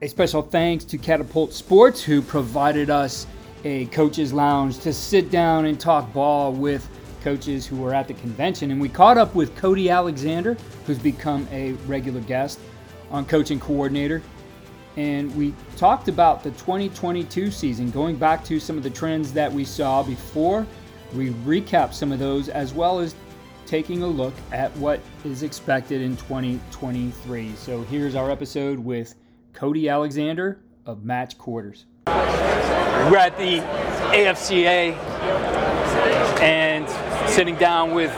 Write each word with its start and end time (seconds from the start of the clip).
A 0.00 0.06
special 0.06 0.42
thanks 0.42 0.84
to 0.84 0.96
Catapult 0.96 1.52
Sports, 1.52 2.00
who 2.00 2.22
provided 2.22 2.88
us 2.88 3.26
a 3.64 3.86
coaches 3.86 4.32
lounge 4.32 4.78
to 4.78 4.92
sit 4.92 5.28
down 5.28 5.64
and 5.64 5.78
talk 5.78 6.12
ball 6.12 6.52
with 6.52 6.88
coaches 7.24 7.66
who 7.66 7.78
were 7.78 7.92
at 7.92 8.06
the 8.06 8.14
convention. 8.14 8.70
And 8.70 8.80
we 8.80 8.88
caught 8.88 9.18
up 9.18 9.34
with 9.34 9.56
Cody 9.56 9.90
Alexander, 9.90 10.56
who's 10.86 11.00
become 11.00 11.48
a 11.50 11.72
regular 11.88 12.20
guest 12.20 12.60
on 13.10 13.24
Coaching 13.24 13.58
Coordinator. 13.58 14.22
And 14.96 15.34
we 15.34 15.52
talked 15.76 16.06
about 16.06 16.44
the 16.44 16.52
2022 16.52 17.50
season, 17.50 17.90
going 17.90 18.14
back 18.14 18.44
to 18.44 18.60
some 18.60 18.76
of 18.76 18.84
the 18.84 18.90
trends 18.90 19.32
that 19.32 19.52
we 19.52 19.64
saw 19.64 20.04
before. 20.04 20.64
We 21.12 21.30
recap 21.30 21.92
some 21.92 22.12
of 22.12 22.20
those 22.20 22.48
as 22.48 22.72
well 22.72 23.00
as 23.00 23.16
taking 23.66 24.04
a 24.04 24.06
look 24.06 24.34
at 24.52 24.70
what 24.76 25.00
is 25.24 25.42
expected 25.42 26.02
in 26.02 26.16
2023. 26.18 27.56
So 27.56 27.82
here's 27.82 28.14
our 28.14 28.30
episode 28.30 28.78
with 28.78 29.16
Cody 29.52 29.88
Alexander 29.88 30.60
of 30.86 31.04
Match 31.04 31.38
Quarters. 31.38 31.86
We're 32.06 33.16
at 33.16 33.36
the 33.38 33.60
AFCA 34.12 34.94
and 36.40 36.88
sitting 37.30 37.56
down 37.56 37.94
with 37.94 38.12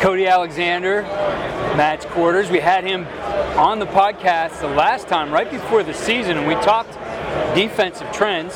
Cody 0.00 0.26
Alexander, 0.26 1.02
Match 1.76 2.06
Quarters. 2.06 2.50
We 2.50 2.60
had 2.60 2.84
him 2.84 3.06
on 3.58 3.78
the 3.78 3.86
podcast 3.86 4.60
the 4.60 4.68
last 4.68 5.08
time, 5.08 5.32
right 5.32 5.50
before 5.50 5.82
the 5.82 5.94
season, 5.94 6.38
and 6.38 6.46
we 6.46 6.54
talked 6.54 6.92
defensive 7.54 8.10
trends. 8.12 8.54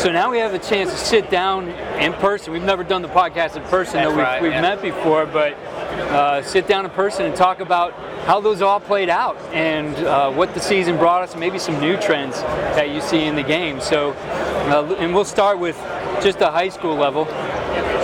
So 0.00 0.10
now 0.12 0.30
we 0.30 0.38
have 0.38 0.54
a 0.54 0.58
chance 0.58 0.90
to 0.90 0.96
sit 0.96 1.30
down 1.30 1.68
in 2.00 2.12
person. 2.14 2.52
We've 2.52 2.62
never 2.62 2.84
done 2.84 3.02
the 3.02 3.08
podcast 3.08 3.56
in 3.56 3.62
person, 3.64 3.94
That's 3.94 4.10
though 4.10 4.16
we've, 4.16 4.18
right, 4.18 4.42
we've 4.42 4.52
yeah. 4.52 4.60
met 4.60 4.82
before, 4.82 5.26
but 5.26 5.54
uh, 5.54 6.42
sit 6.42 6.68
down 6.68 6.84
in 6.84 6.90
person 6.92 7.26
and 7.26 7.34
talk 7.34 7.60
about 7.60 7.92
how 8.26 8.40
those 8.40 8.60
all 8.60 8.80
played 8.80 9.08
out 9.08 9.36
and 9.54 9.94
uh, 10.04 10.32
what 10.32 10.52
the 10.52 10.60
season 10.60 10.96
brought 10.96 11.22
us, 11.22 11.36
maybe 11.36 11.60
some 11.60 11.78
new 11.80 11.96
trends 11.96 12.40
that 12.74 12.90
you 12.90 13.00
see 13.00 13.22
in 13.22 13.36
the 13.36 13.42
game. 13.42 13.80
So, 13.80 14.10
uh, 14.10 14.96
and 14.98 15.14
we'll 15.14 15.24
start 15.24 15.60
with 15.60 15.76
just 16.22 16.40
the 16.40 16.50
high 16.50 16.68
school 16.68 16.96
level 16.96 17.26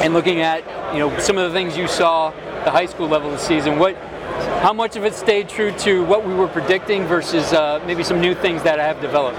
and 0.01 0.15
looking 0.15 0.41
at 0.41 0.63
you 0.93 1.01
know 1.01 1.19
some 1.19 1.39
of 1.39 1.51
the 1.51 1.59
things 1.59 1.77
you 1.77 1.89
saw 1.89 2.31
the 2.65 2.71
high 2.71 2.87
school 2.87 3.09
level 3.09 3.33
this 3.33 3.43
season. 3.43 3.81
What, 3.81 3.97
how 4.63 4.73
much 4.73 4.95
of 4.95 5.05
it 5.05 5.15
stayed 5.15 5.49
true 5.49 5.73
to 5.79 6.05
what 6.05 6.25
we 6.25 6.33
were 6.35 6.47
predicting 6.47 7.05
versus 7.07 7.53
uh, 7.53 7.83
maybe 7.85 8.05
some 8.05 8.21
new 8.21 8.35
things 8.35 8.63
that 8.63 8.79
I 8.79 8.85
have 8.85 9.01
developed? 9.01 9.39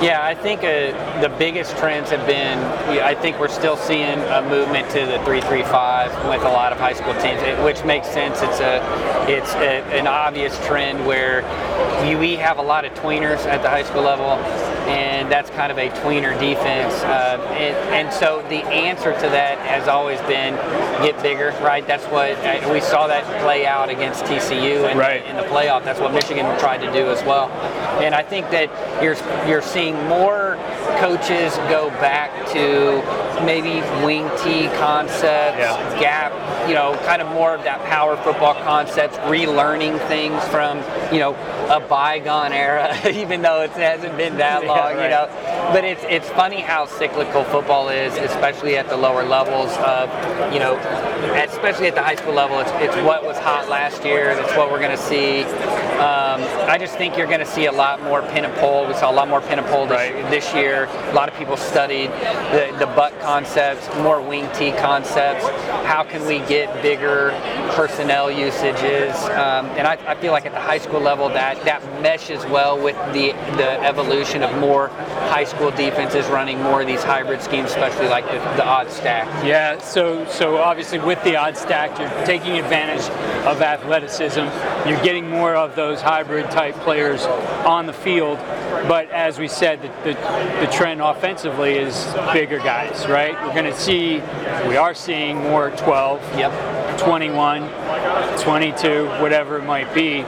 Yeah, 0.00 0.24
I 0.24 0.34
think 0.34 0.60
uh, 0.60 1.20
the 1.20 1.28
biggest 1.28 1.76
trends 1.76 2.08
have 2.08 2.26
been. 2.26 2.58
I 3.02 3.14
think 3.14 3.38
we're 3.38 3.48
still 3.48 3.76
seeing 3.76 4.18
a 4.18 4.40
movement 4.40 4.88
to 4.92 5.04
the 5.04 5.22
three-three-five 5.26 6.10
with 6.26 6.40
a 6.40 6.48
lot 6.48 6.72
of 6.72 6.78
high 6.78 6.94
school 6.94 7.12
teams, 7.20 7.38
which 7.62 7.84
makes 7.84 8.08
sense. 8.08 8.40
It's 8.40 8.60
a, 8.60 8.80
it's 9.28 9.52
a, 9.56 9.84
an 9.92 10.06
obvious 10.06 10.56
trend 10.64 11.04
where 11.06 11.42
we, 12.02 12.16
we 12.16 12.36
have 12.36 12.56
a 12.56 12.62
lot 12.62 12.86
of 12.86 12.94
tweeners 12.94 13.44
at 13.44 13.60
the 13.60 13.68
high 13.68 13.82
school 13.82 14.00
level, 14.00 14.38
and 14.88 15.30
that's 15.30 15.50
kind 15.50 15.70
of 15.70 15.78
a 15.78 15.88
tweener 16.00 16.38
defense. 16.40 16.94
Uh, 17.02 17.38
and, 17.58 17.76
and 17.94 18.12
so 18.12 18.42
the 18.48 18.64
answer 18.66 19.12
to 19.14 19.20
that 19.28 19.58
has 19.58 19.88
always 19.88 20.20
been 20.22 20.54
get 21.04 21.20
bigger, 21.22 21.50
right? 21.62 21.86
That's 21.86 22.04
what 22.06 22.32
uh, 22.44 22.70
we 22.72 22.80
saw 22.80 23.06
that 23.06 23.24
play 23.42 23.66
out 23.66 23.88
against 23.88 24.24
TCU 24.24 24.90
in, 24.90 24.98
Right. 24.98 25.24
in 25.26 25.36
the 25.36 25.42
playoff. 25.44 25.84
That's 25.84 26.00
what 26.00 26.12
Michigan 26.12 26.44
tried 26.58 26.78
to 26.78 26.92
do 26.92 27.08
as 27.10 27.22
well. 27.24 27.48
And 28.02 28.14
I 28.14 28.22
think 28.22 28.50
that 28.50 28.68
you're 29.02 29.16
you're 29.48 29.62
seeing 29.62 29.94
more 30.08 30.56
coaches 30.98 31.56
go 31.68 31.90
back 32.00 32.30
to 32.52 33.02
maybe 33.44 33.80
wing 34.04 34.28
T 34.42 34.68
concepts, 34.78 35.58
Yeah. 35.58 36.00
gap, 36.00 36.68
you 36.68 36.74
know, 36.74 36.94
kind 37.06 37.22
of 37.22 37.28
more 37.28 37.54
of 37.54 37.62
that 37.64 37.82
power 37.84 38.16
football 38.18 38.54
concepts, 38.54 39.16
relearning 39.18 39.98
things 40.08 40.42
from, 40.48 40.78
you 41.12 41.18
know, 41.20 41.32
a 41.70 41.80
bygone 41.80 42.52
era, 42.52 42.96
even 43.14 43.42
though 43.42 43.62
it 43.62 43.70
hasn't 43.70 44.16
been 44.16 44.36
that 44.38 44.62
Yeah, 44.62 44.68
long, 44.68 44.90
you 44.92 45.08
know. 45.08 45.26
But 45.72 45.84
it's 45.84 46.02
it's 46.08 46.28
funny 46.30 46.60
how 46.60 46.86
cyclical 46.86 47.44
football 47.44 47.88
is, 47.90 48.14
especially 48.16 48.76
at 48.76 48.88
the 48.88 48.96
lower 48.96 49.22
levels 49.24 49.70
of, 49.78 50.08
you 50.52 50.58
know, 50.58 50.76
especially 51.48 51.86
at 51.86 51.94
the 51.94 52.02
high 52.02 52.16
school 52.16 52.34
level. 52.34 52.58
It's, 52.58 52.70
it's 52.74 52.96
what 53.06 53.22
was 53.24 53.38
hot 53.38 53.68
last 53.68 54.04
year. 54.04 54.34
That's 54.34 54.56
what 54.56 54.70
we're 54.70 54.80
going 54.80 54.90
to 54.96 54.96
see. 54.96 55.42
Um, 56.00 56.40
I 56.68 56.76
just 56.78 56.96
think 56.96 57.16
you're 57.16 57.26
going 57.26 57.40
to 57.40 57.46
see 57.46 57.66
a 57.66 57.72
lot 57.72 58.02
more 58.02 58.22
pin 58.22 58.44
and 58.44 58.54
pull. 58.54 58.86
We 58.86 58.94
saw 58.94 59.10
a 59.10 59.14
lot 59.14 59.28
more 59.28 59.40
pin 59.42 59.58
and 59.58 59.68
pull 59.68 59.86
this, 59.86 59.96
Right. 60.10 60.30
this 60.30 60.52
year. 60.54 60.84
A 61.10 61.14
lot 61.14 61.28
of 61.28 61.34
people 61.36 61.56
studied 61.56 62.10
the, 62.52 62.74
the 62.78 62.86
butt 62.86 63.18
concepts, 63.20 63.86
more 63.98 64.20
wing 64.20 64.48
T 64.54 64.72
concepts. 64.72 65.44
How 65.86 66.02
can 66.02 66.26
we 66.26 66.38
get 66.48 66.82
bigger 66.82 67.30
personnel 67.74 68.30
usages? 68.30 69.14
Um, 69.30 69.66
and 69.76 69.86
I, 69.86 69.98
I 70.06 70.14
feel 70.16 70.32
like 70.32 70.46
at 70.46 70.52
the 70.52 70.60
high 70.60 70.78
school 70.78 71.00
level 71.00 71.28
that 71.28 71.62
that 71.64 71.82
meshes 72.02 72.44
well 72.46 72.82
with 72.82 72.96
the 73.12 73.32
the 73.56 73.70
evolution 73.84 74.42
of 74.42 74.56
more 74.58 74.88
high 75.28 75.44
school 75.50 75.70
defenses 75.72 76.26
running 76.26 76.62
more 76.62 76.80
of 76.80 76.86
these 76.86 77.02
hybrid 77.02 77.42
schemes, 77.42 77.70
especially 77.70 78.08
like 78.08 78.24
the, 78.26 78.38
the 78.56 78.64
odd 78.64 78.90
stack. 78.90 79.26
Yeah, 79.44 79.78
so 79.78 80.24
so 80.26 80.58
obviously 80.58 80.98
with 80.98 81.22
the 81.24 81.36
odd 81.36 81.56
stack, 81.56 81.98
you're 81.98 82.26
taking 82.26 82.52
advantage 82.58 83.02
of 83.46 83.60
athleticism. 83.60 84.40
You're 84.88 85.02
getting 85.02 85.28
more 85.28 85.54
of 85.54 85.74
those 85.76 86.00
hybrid 86.00 86.50
type 86.50 86.74
players 86.76 87.24
on 87.66 87.86
the 87.86 87.92
field. 87.92 88.38
But 88.88 89.10
as 89.10 89.38
we 89.38 89.48
said, 89.48 89.82
the, 89.82 89.88
the, 90.04 90.66
the 90.66 90.72
trend 90.72 91.02
offensively 91.02 91.74
is 91.74 92.14
bigger 92.32 92.58
guys, 92.58 93.06
right? 93.08 93.34
We're 93.44 93.52
going 93.52 93.70
to 93.70 93.78
see, 93.78 94.14
we 94.66 94.76
are 94.76 94.94
seeing 94.94 95.36
more 95.38 95.70
12, 95.72 96.38
Yep. 96.38 96.98
21, 96.98 97.62
22, 98.40 99.06
whatever 99.22 99.58
it 99.58 99.64
might 99.64 99.92
be. 99.94 100.22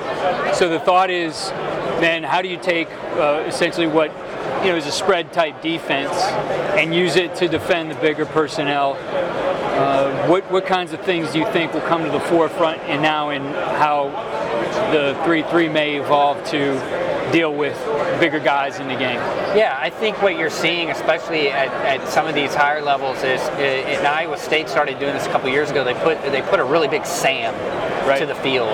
So 0.54 0.68
the 0.68 0.80
thought 0.80 1.10
is, 1.10 1.50
then 2.00 2.22
how 2.22 2.40
do 2.42 2.48
you 2.48 2.56
take 2.56 2.88
uh, 3.16 3.44
essentially 3.46 3.86
what 3.86 4.10
you 4.62 4.68
know 4.68 4.76
is 4.76 4.86
a 4.86 4.92
spread 4.92 5.32
type 5.32 5.60
defense 5.62 6.12
and 6.78 6.94
use 6.94 7.16
it 7.16 7.34
to 7.36 7.48
defend 7.48 7.90
the 7.90 7.94
bigger 7.96 8.26
personnel? 8.26 8.96
Uh, 9.02 10.28
what 10.28 10.48
what 10.50 10.66
kinds 10.66 10.92
of 10.92 11.00
things 11.00 11.32
do 11.32 11.38
you 11.38 11.46
think 11.52 11.72
will 11.72 11.80
come 11.82 12.04
to 12.04 12.10
the 12.10 12.20
forefront 12.20 12.80
and 12.82 13.02
now 13.02 13.30
in 13.30 13.42
how 13.42 14.08
the 14.92 15.20
three 15.24 15.42
three 15.44 15.68
may 15.68 15.96
evolve 15.96 16.42
to 16.50 16.74
deal 17.32 17.54
with 17.54 17.76
bigger 18.20 18.38
guys 18.38 18.78
in 18.78 18.86
the 18.88 18.94
game? 18.94 19.18
Yeah, 19.56 19.76
I 19.80 19.90
think 19.90 20.20
what 20.22 20.38
you're 20.38 20.50
seeing, 20.50 20.90
especially 20.90 21.48
at, 21.50 21.68
at 21.84 22.08
some 22.08 22.26
of 22.26 22.34
these 22.34 22.54
higher 22.54 22.82
levels, 22.82 23.18
is 23.24 23.40
in 23.58 24.06
Iowa 24.06 24.38
State 24.38 24.68
started 24.68 24.98
doing 24.98 25.14
this 25.14 25.26
a 25.26 25.30
couple 25.30 25.48
years 25.48 25.70
ago. 25.70 25.82
They 25.82 25.94
put 25.94 26.22
they 26.22 26.42
put 26.42 26.60
a 26.60 26.64
really 26.64 26.88
big 26.88 27.04
Sam 27.04 27.54
Right. 28.06 28.18
to 28.18 28.26
the 28.26 28.34
field, 28.34 28.68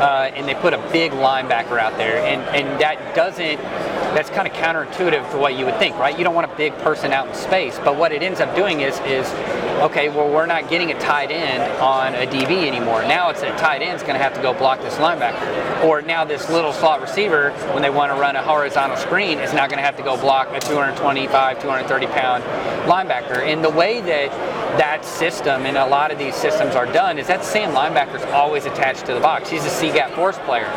uh, 0.00 0.30
and 0.34 0.48
they 0.48 0.54
put 0.54 0.72
a 0.72 0.78
big 0.90 1.12
linebacker 1.12 1.78
out 1.78 1.98
there, 1.98 2.16
and 2.24 2.40
and 2.56 2.80
that 2.80 3.14
doesn't. 3.14 3.60
That's 4.14 4.30
kind 4.30 4.46
of 4.46 4.54
counterintuitive 4.54 5.30
to 5.32 5.38
what 5.38 5.56
you 5.56 5.64
would 5.64 5.78
think, 5.78 5.96
right? 5.96 6.16
You 6.16 6.24
don't 6.24 6.34
want 6.34 6.50
a 6.50 6.56
big 6.56 6.76
person 6.78 7.12
out 7.12 7.28
in 7.28 7.34
space, 7.34 7.78
but 7.84 7.96
what 7.96 8.12
it 8.12 8.22
ends 8.22 8.40
up 8.40 8.54
doing 8.56 8.80
is 8.80 8.98
is 9.00 9.26
okay, 9.80 10.10
well, 10.10 10.28
we're 10.28 10.46
not 10.46 10.68
getting 10.68 10.90
a 10.90 11.00
tight 11.00 11.30
end 11.30 11.62
on 11.80 12.14
a 12.14 12.26
DB 12.26 12.66
anymore. 12.66 13.02
Now 13.02 13.30
it's 13.30 13.42
a 13.42 13.50
tight 13.56 13.80
end's 13.80 14.02
going 14.02 14.14
to 14.14 14.22
have 14.22 14.34
to 14.34 14.42
go 14.42 14.52
block 14.52 14.80
this 14.82 14.96
linebacker. 14.96 15.84
Or 15.84 16.02
now 16.02 16.24
this 16.24 16.50
little 16.50 16.72
slot 16.72 17.00
receiver, 17.00 17.50
when 17.72 17.82
they 17.82 17.88
want 17.88 18.12
to 18.12 18.20
run 18.20 18.36
a 18.36 18.42
horizontal 18.42 18.98
screen, 18.98 19.38
is 19.38 19.54
now 19.54 19.66
going 19.66 19.78
to 19.78 19.84
have 19.84 19.96
to 19.96 20.02
go 20.02 20.18
block 20.18 20.48
a 20.52 20.60
225, 20.60 21.62
230 21.62 22.06
pound 22.08 22.44
linebacker. 22.86 23.38
And 23.46 23.64
the 23.64 23.70
way 23.70 24.00
that 24.02 24.30
that 24.78 25.04
system 25.04 25.66
and 25.66 25.76
a 25.76 25.86
lot 25.86 26.12
of 26.12 26.18
these 26.18 26.34
systems 26.34 26.74
are 26.74 26.86
done 26.86 27.18
is 27.18 27.26
that 27.26 27.44
same 27.44 27.70
linebacker's 27.70 28.24
always 28.32 28.66
attached 28.66 29.06
to 29.06 29.14
the 29.14 29.20
box. 29.20 29.48
He's 29.48 29.64
a 29.64 29.70
C-gap 29.70 30.12
force 30.12 30.38
player. 30.40 30.70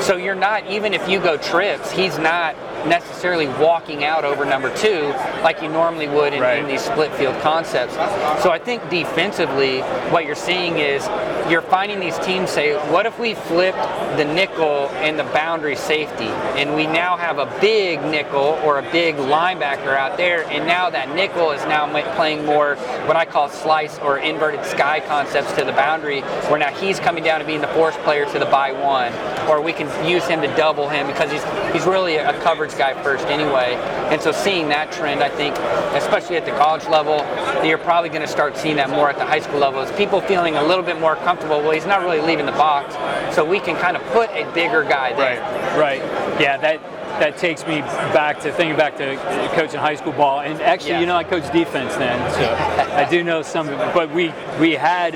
So 0.00 0.16
you're 0.16 0.34
not, 0.34 0.66
even 0.66 0.94
if 0.94 1.08
you 1.08 1.20
go 1.20 1.36
trips, 1.36 1.90
he's 1.90 2.18
not 2.18 2.56
necessarily 2.86 3.46
walking 3.46 4.04
out 4.04 4.24
over 4.24 4.44
number 4.44 4.74
two 4.76 5.08
like 5.42 5.62
you 5.62 5.68
normally 5.68 6.08
would 6.08 6.32
in, 6.32 6.40
Right. 6.40 6.58
in 6.58 6.66
these 6.66 6.82
split 6.82 7.12
field 7.14 7.40
concepts. 7.42 7.94
So 8.42 8.50
I 8.50 8.58
think 8.58 8.88
defensively, 8.90 9.80
what 10.10 10.24
you're 10.26 10.34
seeing 10.34 10.78
is 10.78 11.08
you're 11.50 11.62
finding 11.62 12.00
these 12.00 12.18
teams 12.18 12.50
say, 12.50 12.74
what 12.90 13.06
if 13.06 13.18
we 13.18 13.34
flipped 13.34 13.78
the 14.16 14.24
nickel 14.24 14.88
and 14.96 15.18
the 15.18 15.24
boundary 15.24 15.76
safety, 15.76 16.24
and 16.58 16.74
we 16.74 16.86
now 16.86 17.16
have 17.16 17.38
a 17.38 17.46
big 17.60 18.02
nickel 18.02 18.58
or 18.64 18.78
a 18.78 18.92
big 18.92 19.14
linebacker 19.16 19.96
out 19.96 20.16
there, 20.16 20.44
and 20.46 20.66
now 20.66 20.90
that 20.90 21.14
nickel 21.14 21.52
is 21.52 21.62
now 21.66 21.86
playing 22.16 22.44
more 22.44 22.74
what 23.06 23.16
I 23.16 23.24
call 23.24 23.48
slice 23.48 23.98
or 24.00 24.18
inverted 24.18 24.64
sky 24.64 25.00
concepts 25.00 25.52
to 25.52 25.64
the 25.64 25.72
boundary, 25.72 26.22
where 26.48 26.58
now 26.58 26.72
he's 26.72 26.98
coming 26.98 27.22
down 27.22 27.40
and 27.40 27.46
being 27.46 27.60
the 27.60 27.68
force 27.68 27.96
player 27.98 28.24
to 28.32 28.38
the 28.38 28.46
by 28.46 28.72
one, 28.72 29.12
or 29.48 29.60
we 29.60 29.72
can 29.72 29.86
use 30.08 30.26
him 30.26 30.40
to 30.40 30.48
double 30.56 30.88
him 30.88 31.06
because 31.06 31.30
he's 31.30 31.44
he's 31.72 31.86
really 31.86 32.16
a 32.16 32.32
coverage 32.40 32.76
guy 32.76 33.00
first 33.02 33.24
anyway. 33.26 33.74
And 34.10 34.20
so 34.20 34.32
seeing 34.32 34.68
that 34.68 34.90
trend, 34.92 35.22
I 35.22 35.28
think, 35.28 35.56
especially 35.94 36.36
at 36.36 36.44
the 36.44 36.52
college 36.52 36.86
level, 36.88 37.18
you're 37.66 37.78
probably 37.78 38.08
going 38.08 38.22
to 38.22 38.28
start 38.28 38.56
seeing 38.56 38.76
that 38.76 38.90
more 38.90 39.10
at 39.10 39.18
the 39.18 39.24
high 39.24 39.40
school 39.40 39.58
level. 39.58 39.80
Is 39.82 39.90
people 39.96 40.20
feeling 40.20 40.56
a 40.56 40.62
little 40.62 40.84
bit 40.84 40.98
more 40.98 41.14
comfortable? 41.16 41.35
Well, 41.44 41.70
he's 41.70 41.86
not 41.86 42.00
really 42.02 42.20
leaving 42.20 42.46
the 42.46 42.52
box, 42.52 42.94
so 43.34 43.44
we 43.44 43.60
can 43.60 43.76
kind 43.76 43.96
of 43.96 44.02
put 44.12 44.30
a 44.30 44.50
bigger 44.52 44.82
guy 44.82 45.12
there. 45.14 45.40
Right, 45.78 46.00
right. 46.00 46.40
Yeah, 46.40 46.56
that 46.58 46.80
that 47.20 47.38
takes 47.38 47.66
me 47.66 47.80
back 48.12 48.40
to 48.40 48.52
thinking 48.52 48.76
back 48.76 48.96
to 48.98 49.16
coaching 49.54 49.80
high 49.80 49.94
school 49.94 50.12
ball. 50.12 50.40
And 50.40 50.60
actually, 50.60 50.90
Yeah. 50.90 51.00
you 51.00 51.06
know, 51.06 51.16
I 51.16 51.24
coached 51.24 51.50
defense 51.52 51.94
then, 51.96 52.18
so 52.32 52.54
I 52.94 53.04
do 53.08 53.24
know 53.24 53.42
some. 53.42 53.68
But 53.94 54.10
we 54.10 54.32
we 54.60 54.72
had 54.72 55.14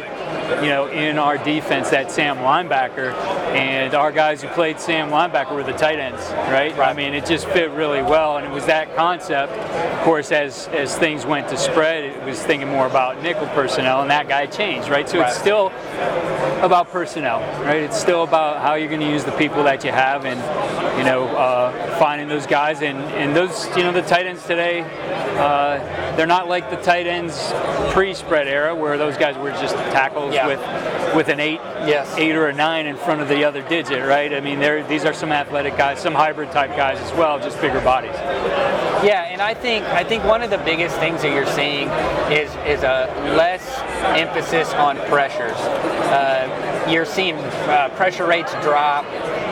you 0.63 0.69
know, 0.69 0.87
in 0.89 1.19
our 1.19 1.39
defense, 1.39 1.91
that 1.91 2.11
Sam 2.11 2.39
linebacker, 2.39 3.13
and 3.55 3.95
our 3.95 4.13
guys 4.13 4.43
who 4.43 4.49
played 4.49 4.81
Sam 4.81 5.11
linebacker 5.11 5.53
were 5.55 5.63
the 5.63 5.73
tight 5.73 5.99
ends, 5.99 6.23
right? 6.51 6.77
I 6.79 6.93
mean, 6.93 7.15
it 7.15 7.27
just 7.27 7.47
fit 7.49 7.71
really 7.71 8.03
well, 8.03 8.37
and 8.37 8.47
it 8.47 8.53
was 8.53 8.67
that 8.67 8.95
concept. 8.97 9.53
Of 9.53 10.05
course, 10.05 10.33
as 10.33 10.69
as 10.69 10.97
things 10.99 11.25
went 11.27 11.49
to 11.49 11.57
spread, 11.57 12.05
it 12.05 12.25
was 12.25 12.43
thinking 12.43 12.69
more 12.69 12.87
about 12.87 13.23
nickel 13.23 13.47
personnel, 13.49 14.03
and 14.03 14.11
that 14.11 14.29
guy 14.29 14.47
changed, 14.47 14.89
right? 14.89 15.09
So 15.09 15.21
Right. 15.21 15.29
it's 15.29 15.39
still 15.39 15.71
about 16.63 16.91
personnel, 16.91 17.41
right? 17.65 17.83
It's 17.83 17.99
still 17.99 18.23
about 18.23 18.61
how 18.63 18.75
you're 18.75 18.89
going 18.89 19.01
to 19.01 19.09
use 19.11 19.25
the 19.25 19.33
people 19.33 19.63
that 19.65 19.85
you 19.85 19.93
have, 19.93 20.25
and 20.25 20.39
you 20.99 21.05
know, 21.05 21.29
uh, 21.37 21.99
finding 21.99 22.29
those 22.29 22.47
guys, 22.47 22.83
and 22.83 22.99
and 23.15 23.35
those, 23.35 23.67
you 23.77 23.83
know, 23.83 23.93
the 23.93 24.03
tight 24.03 24.27
ends 24.27 24.45
today, 24.47 24.83
uh, 25.39 25.79
they're 26.17 26.27
not 26.27 26.49
like 26.49 26.71
the 26.71 26.77
tight 26.77 27.07
ends 27.07 27.53
pre-spread 27.93 28.47
era 28.49 28.75
where 28.75 28.99
those 28.99 29.17
guys 29.17 29.37
were 29.39 29.51
just 29.53 29.75
tackles 29.93 30.35
Yeah. 30.35 30.47
with 30.47 30.61
with 31.15 31.29
an 31.29 31.41
eight, 31.41 31.61
Yes. 31.87 32.15
eight 32.19 32.37
or 32.37 32.47
a 32.49 32.53
nine 32.53 32.87
in 32.87 32.97
front 32.97 33.21
of 33.21 33.29
the 33.29 33.45
other 33.45 33.63
digit, 33.63 34.07
right? 34.07 34.33
I 34.33 34.39
mean, 34.39 34.61
they're, 34.61 34.85
these 34.87 35.05
are 35.05 35.13
some 35.13 35.33
athletic 35.33 35.77
guys, 35.77 35.99
some 35.99 36.15
hybrid 36.15 36.53
type 36.53 36.77
guys 36.77 37.01
as 37.01 37.13
well, 37.15 37.41
just 37.41 37.61
bigger 37.61 37.81
bodies. 37.81 38.15
Yeah, 39.03 39.25
and 39.25 39.41
I 39.43 39.55
think 39.55 39.85
I 39.87 40.05
think 40.05 40.25
one 40.25 40.43
of 40.43 40.51
the 40.51 40.59
biggest 40.59 40.97
things 40.99 41.23
that 41.23 41.33
you're 41.33 41.47
seeing 41.47 41.89
is 42.31 42.51
is 42.67 42.83
a 42.85 43.09
less 43.37 43.65
emphasis 44.17 44.73
on 44.75 44.97
pressures. 45.09 45.57
Uh, 46.11 46.89
you're 46.91 47.05
seeing 47.05 47.37
uh, 47.37 47.89
pressure 47.95 48.27
rates 48.27 48.53
drop, 48.63 49.05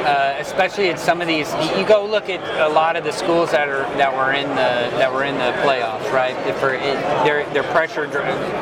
uh, 0.08 0.37
especially 0.38 0.88
at 0.88 0.99
some 0.99 1.20
of 1.20 1.28
these. 1.28 1.52
You 1.76 1.87
go 1.87 2.06
look 2.06 2.28
at 2.28 2.40
a 2.60 2.69
lot 2.69 2.96
of 2.96 3.05
the 3.05 3.12
schools 3.12 3.50
that 3.50 3.69
are 3.69 3.82
that 3.96 4.12
were 4.12 4.32
in 4.32 4.49
the 4.50 4.96
that 4.99 5.12
were 5.12 5.25
in 5.25 5.34
the 5.34 5.52
playoffs, 5.62 6.10
right? 6.12 6.34
For 6.56 6.70
their 7.25 7.49
their 7.52 7.64
pressure, 7.75 8.06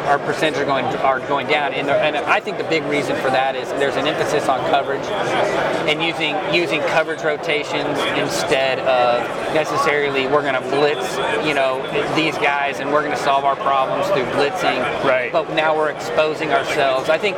our 0.07 0.19
percentage 0.19 0.61
are 0.61 0.65
going 0.65 0.85
are 0.85 1.21
going 1.21 1.47
down, 1.47 1.73
and, 1.75 1.89
and 1.89 2.17
I 2.17 2.41
think 2.41 2.59
the 2.59 2.65
big 2.65 2.83
reason 2.85 3.17
for 3.17 3.31
that 3.31 3.55
is 3.55 3.69
there's 3.81 3.97
an 3.97 4.07
emphasis 4.07 4.49
on 4.49 4.59
coverage 4.71 5.07
and 5.87 6.03
using 6.03 6.35
using 6.53 6.81
coverage 6.93 7.23
rotations 7.23 7.99
instead 8.19 8.81
of 8.81 9.23
necessarily 9.55 10.27
we're 10.27 10.43
going 10.43 10.61
to 10.61 10.69
blitz, 10.71 11.17
you 11.47 11.55
know, 11.55 11.81
these 12.15 12.37
guys 12.39 12.81
and 12.81 12.93
we're 12.93 13.03
going 13.03 13.17
to 13.17 13.23
solve 13.23 13.45
our 13.45 13.57
problems 13.57 14.07
through 14.09 14.27
blitzing. 14.37 14.81
Right. 15.05 15.33
But 15.33 15.55
now 15.55 15.77
we're 15.77 15.91
exposing 15.91 16.51
ourselves. 16.51 17.09
I 17.09 17.19
think, 17.19 17.37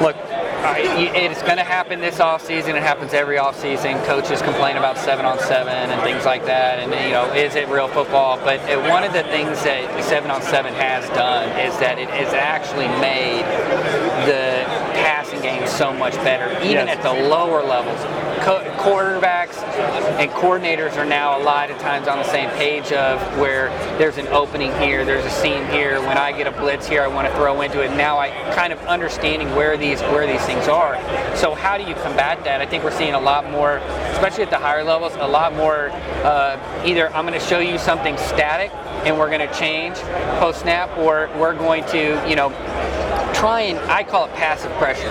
look, 0.00 0.16
I- 0.64 0.80
it's 1.14 1.42
going 1.42 1.56
to 1.56 1.64
happen 1.64 2.00
this 2.00 2.18
offseason. 2.18 2.74
It 2.74 2.82
happens 2.82 3.14
every 3.14 3.36
offseason. 3.36 4.04
Coaches 4.04 4.42
complain 4.42 4.76
about 4.76 4.98
seven 4.98 5.24
on 5.24 5.38
seven 5.40 5.72
and 5.90 6.02
things 6.02 6.24
like 6.24 6.44
that. 6.46 6.78
And, 6.78 6.92
you 7.06 7.10
know, 7.12 7.32
is 7.32 7.54
it 7.54 7.68
real 7.68 7.88
football? 7.88 8.36
But 8.38 8.60
uh, 8.70 8.80
one 8.88 9.04
of 9.04 9.12
the 9.12 9.22
things 9.24 9.62
that 9.64 10.04
seven 10.04 10.30
on 10.30 10.42
seven 10.42 10.74
has 10.74 11.08
done 11.10 11.48
is 11.60 11.76
that 11.78 11.98
it 11.98 12.08
has 12.10 12.32
actually 12.34 12.88
made 13.00 13.42
the 14.26 14.64
passing 15.00 15.40
game 15.40 15.66
so 15.66 15.92
much 15.92 16.14
better, 16.16 16.50
even 16.64 16.86
Yes. 16.86 16.98
at 16.98 17.02
the 17.02 17.12
lower 17.28 17.62
levels. 17.62 17.98
Co- 18.42 18.64
quarterbacks 18.78 19.62
and 20.18 20.30
coordinators 20.30 20.96
are 20.96 21.04
now 21.04 21.38
a 21.38 21.42
lot 21.42 21.70
of 21.70 21.78
times 21.78 22.08
on 22.08 22.18
the 22.18 22.24
same 22.24 22.48
page 22.50 22.90
of 22.90 23.20
where 23.38 23.68
there's 23.98 24.16
an 24.16 24.28
opening 24.28 24.72
here, 24.78 25.04
there's 25.04 25.24
a 25.26 25.30
seam 25.30 25.66
here. 25.66 26.00
When 26.00 26.16
I 26.16 26.32
get 26.32 26.46
a 26.46 26.50
blitz 26.50 26.88
here, 26.88 27.02
I 27.02 27.06
want 27.06 27.28
to 27.28 27.34
throw 27.34 27.60
into 27.60 27.82
it. 27.82 27.90
Now 27.96 28.18
I 28.18 28.30
kind 28.54 28.72
of 28.72 28.78
understanding 28.86 29.54
where 29.54 29.76
these 29.76 30.00
where 30.02 30.26
these 30.26 30.40
things 30.46 30.68
are. 30.68 30.96
So 31.36 31.54
how 31.54 31.76
do 31.76 31.84
you 31.84 31.94
combat 31.96 32.42
that? 32.44 32.62
I 32.62 32.66
think 32.66 32.82
we're 32.82 32.96
seeing 32.96 33.12
a 33.12 33.20
lot 33.20 33.50
more, 33.50 33.76
especially 34.12 34.44
at 34.44 34.50
the 34.50 34.58
higher 34.58 34.84
levels, 34.84 35.14
a 35.16 35.28
lot 35.28 35.54
more. 35.54 35.90
Uh, 36.24 36.82
either 36.86 37.12
I'm 37.14 37.26
going 37.26 37.38
to 37.38 37.46
show 37.46 37.58
you 37.58 37.78
something 37.78 38.16
static 38.16 38.70
and 39.04 39.18
we're 39.18 39.28
going 39.28 39.46
to 39.46 39.54
change 39.54 39.96
post 40.38 40.60
snap, 40.60 40.96
or 40.96 41.28
we're 41.38 41.54
going 41.54 41.84
to 41.86 42.22
you 42.26 42.36
know 42.36 42.48
try 43.34 43.60
and 43.62 43.78
I 43.90 44.02
call 44.04 44.26
it 44.26 44.34
passive 44.34 44.70
pressure. 44.72 45.08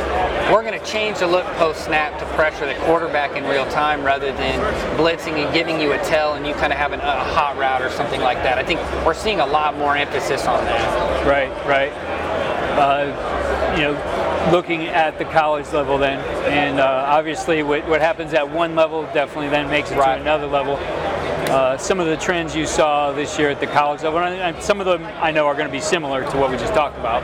We're 0.52 0.64
going 0.64 0.80
to 0.80 0.86
change 0.86 1.20
the 1.20 1.28
look 1.28 1.46
post 1.58 1.86
snap 1.86 2.20
to 2.20 2.26
pressure 2.36 2.66
the 2.66 2.76
quarterback 2.86 3.36
in 3.36 3.44
real 3.46 3.66
time 3.70 4.04
rather 4.04 4.32
than 4.32 4.60
blitzing 4.98 5.34
and 5.44 5.54
giving 5.54 5.80
you 5.80 5.94
a 5.94 5.98
tell 6.00 6.34
and 6.34 6.46
you 6.46 6.54
kind 6.54 6.72
of 6.74 6.80
having 6.80 7.00
a 7.00 7.24
hot 7.24 7.58
route 7.58 7.82
or 7.82 7.90
something 7.92 8.22
like 8.22 8.38
that. 8.44 8.58
I 8.58 8.64
think 8.64 8.80
we're 9.06 9.14
seeing 9.14 9.40
a 9.40 9.46
lot 9.46 9.78
more 9.78 9.96
emphasis 9.96 10.46
on 10.46 10.64
that. 10.66 11.28
Right, 11.28 11.50
right. 11.66 11.92
Uh, 12.78 13.76
you 13.76 13.84
know, 13.84 14.52
looking 14.52 14.88
at 14.88 15.18
the 15.18 15.26
college 15.26 15.72
level 15.74 15.98
then, 15.98 16.20
and 16.52 16.80
uh, 16.80 17.06
obviously 17.08 17.62
what, 17.64 17.88
what 17.88 18.02
happens 18.02 18.34
at 18.34 18.50
one 18.50 18.76
level 18.76 19.04
definitely 19.14 19.50
then 19.50 19.70
makes 19.70 19.92
it 19.92 19.98
Right. 19.98 20.16
to 20.16 20.22
another 20.22 20.48
level. 20.48 20.78
Uh, 21.50 21.76
some 21.78 22.00
of 22.00 22.06
the 22.06 22.16
trends 22.18 22.56
you 22.56 22.68
saw 22.68 23.12
this 23.12 23.40
year 23.40 23.50
at 23.50 23.60
the 23.60 23.66
college 23.66 24.04
level, 24.04 24.20
and 24.20 24.40
and 24.40 24.64
some 24.64 24.80
of 24.80 24.86
them 24.86 25.04
I 25.20 25.32
know 25.32 25.48
are 25.48 25.56
going 25.56 25.66
to 25.66 25.72
be 25.72 25.82
similar 25.82 26.22
to 26.30 26.38
what 26.38 26.52
we 26.52 26.58
just 26.58 26.76
talked 26.76 26.98
about. 27.00 27.24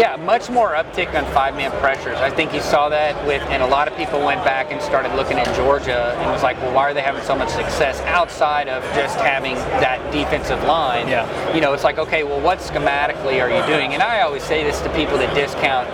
Yeah, 0.00 0.16
much 0.16 0.48
more 0.48 0.72
uptick 0.72 1.14
on 1.14 1.30
five-man 1.34 1.70
pressures. 1.72 2.16
I 2.16 2.30
think 2.30 2.54
you 2.54 2.62
saw 2.62 2.88
that 2.88 3.26
with, 3.26 3.42
and 3.42 3.62
a 3.62 3.66
lot 3.66 3.88
of 3.88 3.96
people 3.96 4.24
went 4.24 4.42
back 4.42 4.72
and 4.72 4.80
started 4.80 5.14
looking 5.16 5.38
at 5.38 5.54
Georgia 5.54 6.16
and 6.18 6.30
was 6.30 6.42
like, 6.42 6.56
well, 6.62 6.72
why 6.72 6.90
are 6.90 6.94
they 6.94 7.02
having 7.02 7.22
so 7.24 7.36
much 7.36 7.50
success 7.50 8.00
outside 8.02 8.68
of 8.68 8.82
just 8.94 9.18
having 9.18 9.54
that 9.54 10.00
defensive 10.12 10.62
line? 10.64 11.06
Yeah. 11.06 11.54
You 11.54 11.60
know, 11.60 11.74
it's 11.74 11.84
like, 11.84 11.98
okay, 11.98 12.24
well, 12.24 12.40
what 12.40 12.58
schematically 12.58 13.42
are 13.42 13.50
you 13.50 13.66
doing? 13.66 13.92
And 13.92 14.02
I 14.02 14.22
always 14.22 14.42
say 14.42 14.64
this 14.64 14.80
to 14.80 14.88
people 14.94 15.18
that 15.18 15.34
discount 15.34 15.88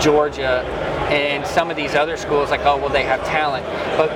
Georgia 0.00 0.62
and 1.10 1.44
some 1.46 1.68
of 1.68 1.76
these 1.76 1.94
other 1.94 2.16
schools, 2.16 2.50
like, 2.50 2.64
oh, 2.64 2.76
well, 2.76 2.88
they 2.88 3.02
have 3.02 3.22
talent. 3.24 3.66
But 3.96 4.10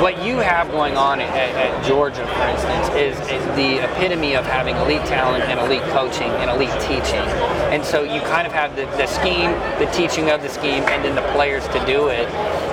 what 0.00 0.24
you 0.24 0.38
have 0.38 0.70
going 0.70 0.96
on 0.96 1.20
at, 1.20 1.30
at 1.30 1.84
Georgia, 1.84 2.26
for 2.26 2.42
instance, 2.48 2.88
is, 2.96 3.18
is 3.30 3.44
the 3.56 3.84
epitome 3.84 4.34
of 4.34 4.46
having 4.46 4.74
elite 4.76 5.04
talent 5.04 5.44
and 5.44 5.60
elite 5.60 5.82
coaching 5.92 6.30
and 6.40 6.50
elite 6.50 6.72
teaching. 6.80 7.26
And 7.70 7.84
so 7.84 8.02
you 8.02 8.20
kind 8.22 8.46
of 8.46 8.52
have 8.52 8.74
the, 8.76 8.86
the 8.96 9.06
scheme, 9.06 9.50
the 9.78 9.90
teaching 9.92 10.30
of 10.30 10.42
the 10.42 10.48
scheme, 10.48 10.82
and 10.84 11.04
then 11.04 11.14
the 11.14 11.32
players 11.32 11.66
to 11.68 11.84
do 11.84 12.08
it. 12.08 12.28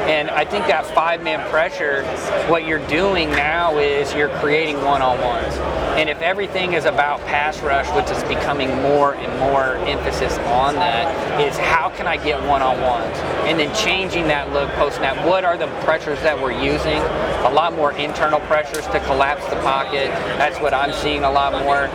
And 0.08 0.30
I 0.30 0.46
think 0.46 0.68
that 0.68 0.86
five 0.86 1.22
man 1.22 1.48
pressure, 1.50 2.06
what 2.50 2.66
you're 2.66 2.86
doing 2.88 3.30
now 3.32 3.78
is 3.78 4.14
you're 4.14 4.30
creating 4.40 4.82
one 4.84 5.02
on 5.02 5.20
ones. 5.20 5.87
And 5.98 6.10
if 6.10 6.22
everything 6.22 6.74
is 6.74 6.86
about 6.86 7.20
pass 7.22 7.60
rush, 7.62 7.90
which 7.96 8.16
is 8.16 8.24
becoming 8.26 8.70
more 8.84 9.16
and 9.16 9.40
more 9.40 9.78
emphasis 9.88 10.38
on 10.38 10.76
that, 10.76 11.42
is 11.42 11.58
how 11.58 11.90
can 11.90 12.06
I 12.06 12.18
get 12.24 12.40
one 12.44 12.62
on 12.62 12.80
ones? 12.82 13.18
And 13.50 13.60
then 13.60 13.74
changing 13.76 14.28
that 14.28 14.54
look 14.54 14.70
post 14.74 14.98
snap. 14.98 15.26
What 15.26 15.44
are 15.44 15.58
the 15.58 15.66
pressures 15.82 16.22
that 16.22 16.40
we're 16.40 16.52
using? 16.52 17.00
A 17.46 17.52
lot 17.52 17.74
more 17.74 17.94
internal 17.94 18.40
pressures 18.42 18.86
to 18.88 19.00
collapse 19.02 19.44
the 19.48 19.56
pocket. 19.62 20.10
That's 20.38 20.60
what 20.60 20.72
I'm 20.72 20.94
seeing 20.94 21.24
a 21.24 21.32
lot 21.32 21.64
more. 21.64 21.86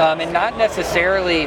Um, 0.00 0.22
and 0.22 0.32
not 0.32 0.56
necessarily 0.56 1.46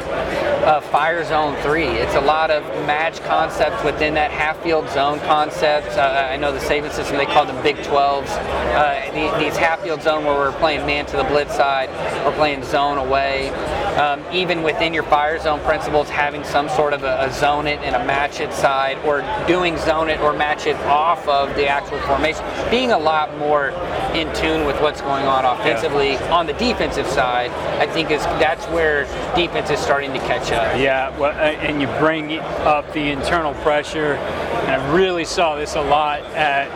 uh, 0.64 0.80
fire 0.80 1.24
zone 1.24 1.54
three. 1.62 1.84
It's 1.86 2.14
a 2.14 2.20
lot 2.20 2.50
of 2.50 2.62
match 2.86 3.20
concepts 3.24 3.82
within 3.84 4.14
that 4.14 4.30
half 4.30 4.60
field 4.62 4.88
zone 4.90 5.18
concepts. 5.20 5.96
Uh, 5.96 6.28
I 6.30 6.36
know 6.36 6.52
the 6.52 6.58
Saban 6.58 6.90
system, 6.92 7.16
they 7.16 7.26
call 7.26 7.44
them 7.44 7.62
Big 7.62 7.76
12s. 7.76 8.28
Uh, 8.74 9.12
the- 9.12 9.38
these 9.44 9.56
half 9.56 9.80
field 9.80 10.02
zone 10.02 10.24
where 10.24 10.34
we're 10.34 10.52
playing 10.58 10.86
man 10.86 11.06
to 11.06 11.16
the 11.16 11.24
blitz 11.24 11.54
side, 11.54 11.90
we're 12.24 12.34
playing 12.36 12.62
zone 12.64 12.98
away. 12.98 13.50
Um, 13.98 14.24
even 14.32 14.62
within 14.62 14.92
your 14.92 15.04
fire 15.04 15.38
zone 15.38 15.60
principles, 15.60 16.08
having 16.08 16.42
some 16.42 16.68
sort 16.68 16.92
of 16.92 17.04
a, 17.04 17.22
a 17.22 17.32
zone 17.32 17.68
it 17.68 17.78
and 17.80 17.94
a 17.94 18.04
match 18.04 18.40
it 18.40 18.52
side, 18.52 18.98
or 19.04 19.22
doing 19.46 19.76
zone 19.78 20.10
it 20.10 20.20
or 20.20 20.32
match 20.32 20.66
it 20.66 20.76
off 20.86 21.26
of 21.28 21.54
the 21.54 21.68
actual 21.68 21.98
formation, 22.00 22.44
being 22.70 22.90
a 22.90 22.98
lot 22.98 23.36
more 23.38 23.68
in 24.14 24.34
tune 24.34 24.66
with 24.66 24.80
what's 24.80 25.00
going 25.00 25.26
on 25.26 25.44
offensively. 25.44 26.16
On 26.28 26.46
the 26.46 26.54
defensive 26.54 27.06
side, 27.06 27.50
I 27.80 27.86
think 27.86 28.10
is 28.10 28.22
that's 28.24 28.66
where 28.66 29.04
defense 29.36 29.70
is 29.70 29.78
starting 29.78 30.12
to 30.12 30.18
catch 30.20 30.50
up. 30.50 30.76
Yeah, 30.78 31.16
well, 31.18 31.32
and 31.32 31.80
you 31.80 31.86
bring 31.98 32.38
up 32.38 32.92
the 32.92 33.10
internal 33.10 33.54
pressure, 33.62 34.14
and 34.14 34.82
I 34.82 34.94
really 34.94 35.24
saw 35.24 35.56
this 35.56 35.76
a 35.76 35.82
lot 35.82 36.20
at 36.34 36.68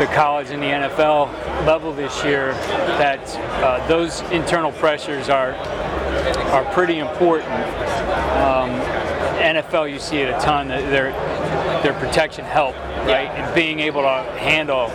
the 0.00 0.06
college 0.08 0.50
and 0.50 0.62
the 0.62 0.66
NFL 0.66 1.45
level 1.64 1.92
this 1.92 2.24
year. 2.24 2.52
That 2.98 3.36
uh, 3.62 3.86
those 3.86 4.20
internal 4.30 4.72
pressures 4.72 5.28
are 5.28 5.54
are 6.52 6.64
pretty 6.72 6.98
important. 6.98 7.52
Um, 7.52 8.70
NFL, 9.40 9.90
you 9.92 9.98
see 9.98 10.18
it 10.18 10.28
a 10.28 10.38
ton. 10.40 10.68
Their 10.68 11.12
their 11.82 11.94
protection 11.94 12.44
help, 12.44 12.74
right? 13.06 13.28
And 13.28 13.54
being 13.54 13.80
able 13.80 14.02
to 14.02 14.22
handle, 14.38 14.88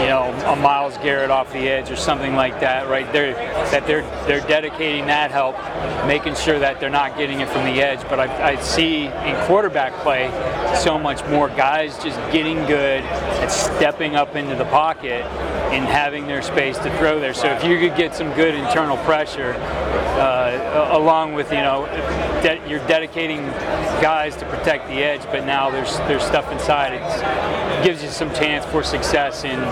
you 0.00 0.08
know, 0.08 0.32
a 0.46 0.56
Myles 0.56 0.96
Garrett 0.98 1.30
off 1.30 1.52
the 1.52 1.68
edge 1.68 1.90
or 1.90 1.96
something 1.96 2.34
like 2.34 2.60
that, 2.60 2.88
right? 2.88 3.10
They're 3.12 3.34
that 3.70 3.86
they're 3.86 4.02
they're 4.26 4.46
dedicating 4.46 5.06
that 5.06 5.30
help, 5.30 5.56
making 6.06 6.34
sure 6.34 6.58
that 6.58 6.80
they're 6.80 6.90
not 6.90 7.16
getting 7.16 7.40
it 7.40 7.48
from 7.48 7.64
the 7.64 7.82
edge. 7.82 8.00
But 8.08 8.20
I, 8.20 8.52
I 8.52 8.60
see 8.60 9.06
in 9.06 9.36
quarterback 9.46 9.92
play 10.02 10.30
so 10.76 10.98
much 10.98 11.24
more 11.26 11.48
guys 11.48 11.96
just 12.02 12.18
getting 12.32 12.58
good 12.66 13.02
at 13.02 13.48
stepping 13.48 14.16
up 14.16 14.36
into 14.36 14.54
the 14.54 14.66
pocket 14.66 15.24
and 15.72 15.84
having 15.84 16.26
their 16.26 16.42
space 16.42 16.78
to 16.78 16.96
throw 16.98 17.18
there. 17.18 17.34
So 17.34 17.48
if 17.48 17.64
you 17.64 17.78
could 17.78 17.96
get 17.96 18.14
some 18.14 18.32
good 18.34 18.54
internal 18.54 18.96
pressure, 18.98 19.54
uh, 19.54 20.90
along 20.92 21.34
with 21.34 21.50
you 21.50 21.58
know, 21.58 21.86
de- 22.44 22.68
you're 22.68 22.86
dedicating 22.86 23.38
guys 24.00 24.36
to 24.36 24.44
protect 24.46 24.86
the 24.88 25.02
edge, 25.02 25.22
but 25.32 25.44
now 25.44 25.70
there's 25.70 25.96
there's 26.00 26.22
stuff 26.22 26.52
inside. 26.52 26.92
It 26.92 27.84
gives 27.84 28.02
you 28.02 28.10
some 28.10 28.32
chance 28.34 28.64
for 28.66 28.82
success, 28.84 29.44
and 29.44 29.64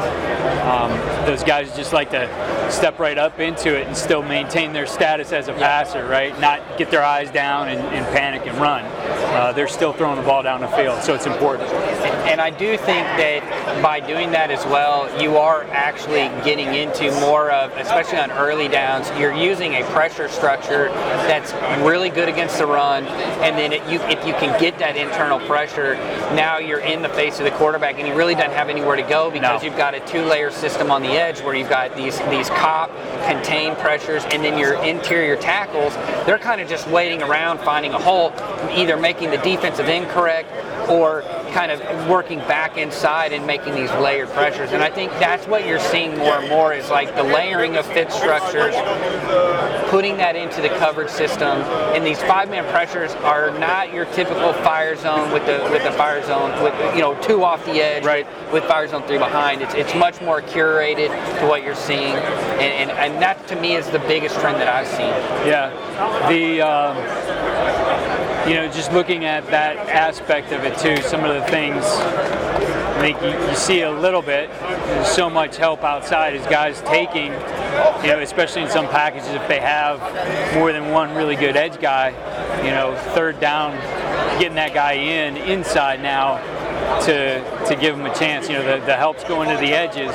um, 0.63 0.91
those 1.27 1.45
guys 1.45 1.77
just 1.77 1.93
like 1.93 2.11
to 2.11 2.27
step 2.71 2.99
right 2.99 3.19
up 3.19 3.39
into 3.39 3.79
it 3.79 3.87
and 3.87 3.97
still 3.97 4.23
maintain 4.23 4.73
their 4.73 4.87
status 4.87 5.33
as 5.33 5.49
a 5.49 5.53
passer, 5.53 6.07
right? 6.07 6.39
Not 6.41 6.79
get 6.79 6.91
their 6.91 7.05
eyes 7.05 7.31
down 7.31 7.69
and, 7.69 7.81
and 7.81 8.07
panic 8.07 8.47
and 8.47 8.59
run. 8.59 8.85
Uh, 9.33 9.53
they're 9.53 9.69
still 9.69 9.93
throwing 9.93 10.17
the 10.17 10.23
ball 10.23 10.43
down 10.43 10.61
the 10.61 10.69
field. 10.69 11.03
So 11.03 11.15
it's 11.15 11.27
important. 11.27 11.69
And 12.29 12.41
I 12.41 12.51
do 12.51 12.77
think 12.77 13.07
that 13.19 13.83
by 13.83 14.01
doing 14.01 14.31
that 14.31 14.51
as 14.51 14.65
well, 14.67 15.09
you 15.21 15.37
are 15.37 15.65
actually 15.65 16.29
getting 16.45 16.75
into 16.75 17.11
more 17.21 17.51
of, 17.51 17.73
especially 17.77 18.19
on 18.19 18.31
early 18.33 18.69
downs, 18.69 19.11
you're 19.19 19.35
using 19.35 19.75
a 19.75 19.85
pressure 19.91 20.29
structure 20.29 20.89
that's 21.29 21.53
really 21.83 22.09
good 22.11 22.29
against 22.29 22.59
the 22.59 22.67
run. 22.67 23.05
And 23.43 23.57
then 23.57 23.73
it, 23.73 23.83
you, 23.91 24.01
if 24.03 24.25
you 24.27 24.33
can 24.35 24.59
get 24.61 24.79
that 24.79 24.97
internal 24.97 25.41
pressure, 25.41 25.95
now 26.35 26.59
you're 26.59 26.81
in 26.81 27.03
the 27.03 27.09
face 27.11 27.39
of 27.39 27.45
the 27.45 27.51
quarterback, 27.53 27.97
and 27.99 28.07
he 28.07 28.13
really 28.13 28.35
doesn't 28.35 28.53
have 28.53 28.69
anywhere 28.69 28.97
to 28.97 29.03
go 29.03 29.31
because 29.31 29.63
No. 29.63 29.69
you've 29.69 29.77
got 29.77 29.95
a 29.95 30.01
two-layer 30.01 30.51
system 30.51 30.91
on 30.91 31.03
the 31.03 31.11
edge 31.11 31.41
where 31.41 31.55
you've 31.55 31.69
got 31.71 31.95
these 31.97 32.19
these 32.31 32.49
cop 32.51 32.91
contained 33.27 33.77
pressures, 33.79 34.25
and 34.27 34.45
then 34.45 34.59
your 34.59 34.75
interior 34.85 35.37
tackles, 35.37 35.95
they're 36.27 36.39
kind 36.39 36.61
of 36.61 36.69
just 36.69 36.87
waiting 36.89 37.23
around, 37.23 37.59
finding 37.61 37.93
a 37.93 37.99
hole, 37.99 38.33
either 38.71 38.97
making 38.97 39.22
the 39.31 39.39
defensive 39.39 39.89
incorrect 39.89 40.51
or 40.91 41.23
kind 41.53 41.71
of 41.71 41.81
working 42.09 42.39
back 42.41 42.77
inside 42.77 43.33
and 43.33 43.47
making 43.47 43.75
these 43.75 43.91
layered 43.93 44.29
pressures. 44.31 44.73
And 44.73 44.83
I 44.83 44.91
think 44.91 45.13
that's 45.13 45.47
what 45.47 45.67
you're 45.67 45.79
seeing 45.79 46.17
more 46.19 46.37
and 46.39 46.49
more 46.49 46.73
is 46.73 46.89
like 46.91 47.15
the 47.15 47.23
layering 47.23 47.77
of 47.77 47.87
fit 47.87 48.11
structures, 48.11 48.75
putting 49.91 50.17
that 50.17 50.35
into 50.35 50.61
the 50.63 50.71
coverage 50.71 51.11
system. 51.11 51.59
And 51.95 52.05
these 52.05 52.21
five-man 52.23 52.65
pressures 52.71 53.13
are 53.17 53.57
not 53.59 53.93
your 53.93 54.07
typical 54.07 54.53
fire 54.55 54.97
zone 54.97 55.31
with 55.33 55.45
the 55.47 55.69
with 55.71 55.83
the 55.85 55.93
fire 55.93 56.25
zone 56.27 56.51
with 56.63 56.75
you 56.95 57.01
know 57.01 57.15
two 57.23 57.45
off 57.45 57.65
the 57.67 57.73
edge 57.83 58.05
Right. 58.05 58.27
with 58.53 58.65
fire 58.65 58.89
zone 58.89 59.03
three 59.07 59.19
behind. 59.19 59.63
It's 59.63 59.75
it's 59.75 59.95
much 59.95 60.21
more 60.21 60.41
curated 60.43 61.09
to 61.41 61.47
what 61.47 61.63
you're 61.63 61.75
seeing, 61.75 62.15
and 62.15 62.91
and, 62.91 62.91
and 62.91 63.23
that 63.23 63.47
to 63.49 63.57
me 63.57 63.77
is 63.77 63.89
the 63.91 63.99
biggest 64.01 64.39
trend 64.41 64.57
that 64.61 64.69
I've 64.69 64.89
seen. 64.89 65.13
Yeah, 65.47 65.71
the 66.29 66.61
um, 66.63 66.97
you 68.49 68.55
know 68.55 68.71
just 68.73 68.93
looking 68.93 69.25
at 69.25 69.47
that 69.47 69.77
aspect 69.89 70.53
of 70.53 70.65
it 70.65 70.79
too. 70.79 70.97
Some 71.03 71.25
of 71.25 71.35
the 71.35 71.47
things 71.51 71.85
think 73.03 73.21
you, 73.21 73.31
you 73.31 73.57
see 73.57 73.83
a 73.83 73.91
little 73.91 74.23
bit. 74.23 74.49
There's 74.61 75.09
so 75.09 75.29
much 75.29 75.57
help 75.57 75.83
outside 75.83 76.35
as 76.35 76.47
guys 76.47 76.81
taking, 76.83 77.33
you 78.03 78.13
know, 78.13 78.21
especially 78.23 78.63
in 78.63 78.71
some 78.71 78.87
packages 78.89 79.29
if 79.31 79.49
they 79.49 79.59
have 79.59 79.99
more 80.55 80.73
than 80.73 80.93
one 80.93 81.13
really 81.15 81.35
good 81.35 81.57
edge 81.57 81.81
guy. 81.81 82.11
You 82.65 82.71
know, 82.71 82.95
third 83.15 83.41
down, 83.41 83.73
getting 84.39 84.55
that 84.55 84.73
guy 84.73 84.93
in 84.93 85.37
inside 85.37 86.01
now 86.01 86.37
to 87.01 87.67
to 87.67 87.77
give 87.77 87.99
him 87.99 88.07
a 88.07 88.15
chance. 88.15 88.49
You 88.49 88.55
know, 88.59 88.79
the, 88.81 88.85
the 88.87 88.97
help's 88.97 89.25
going 89.25 89.49
to 89.49 89.57
the 89.57 89.73
edges. 89.73 90.13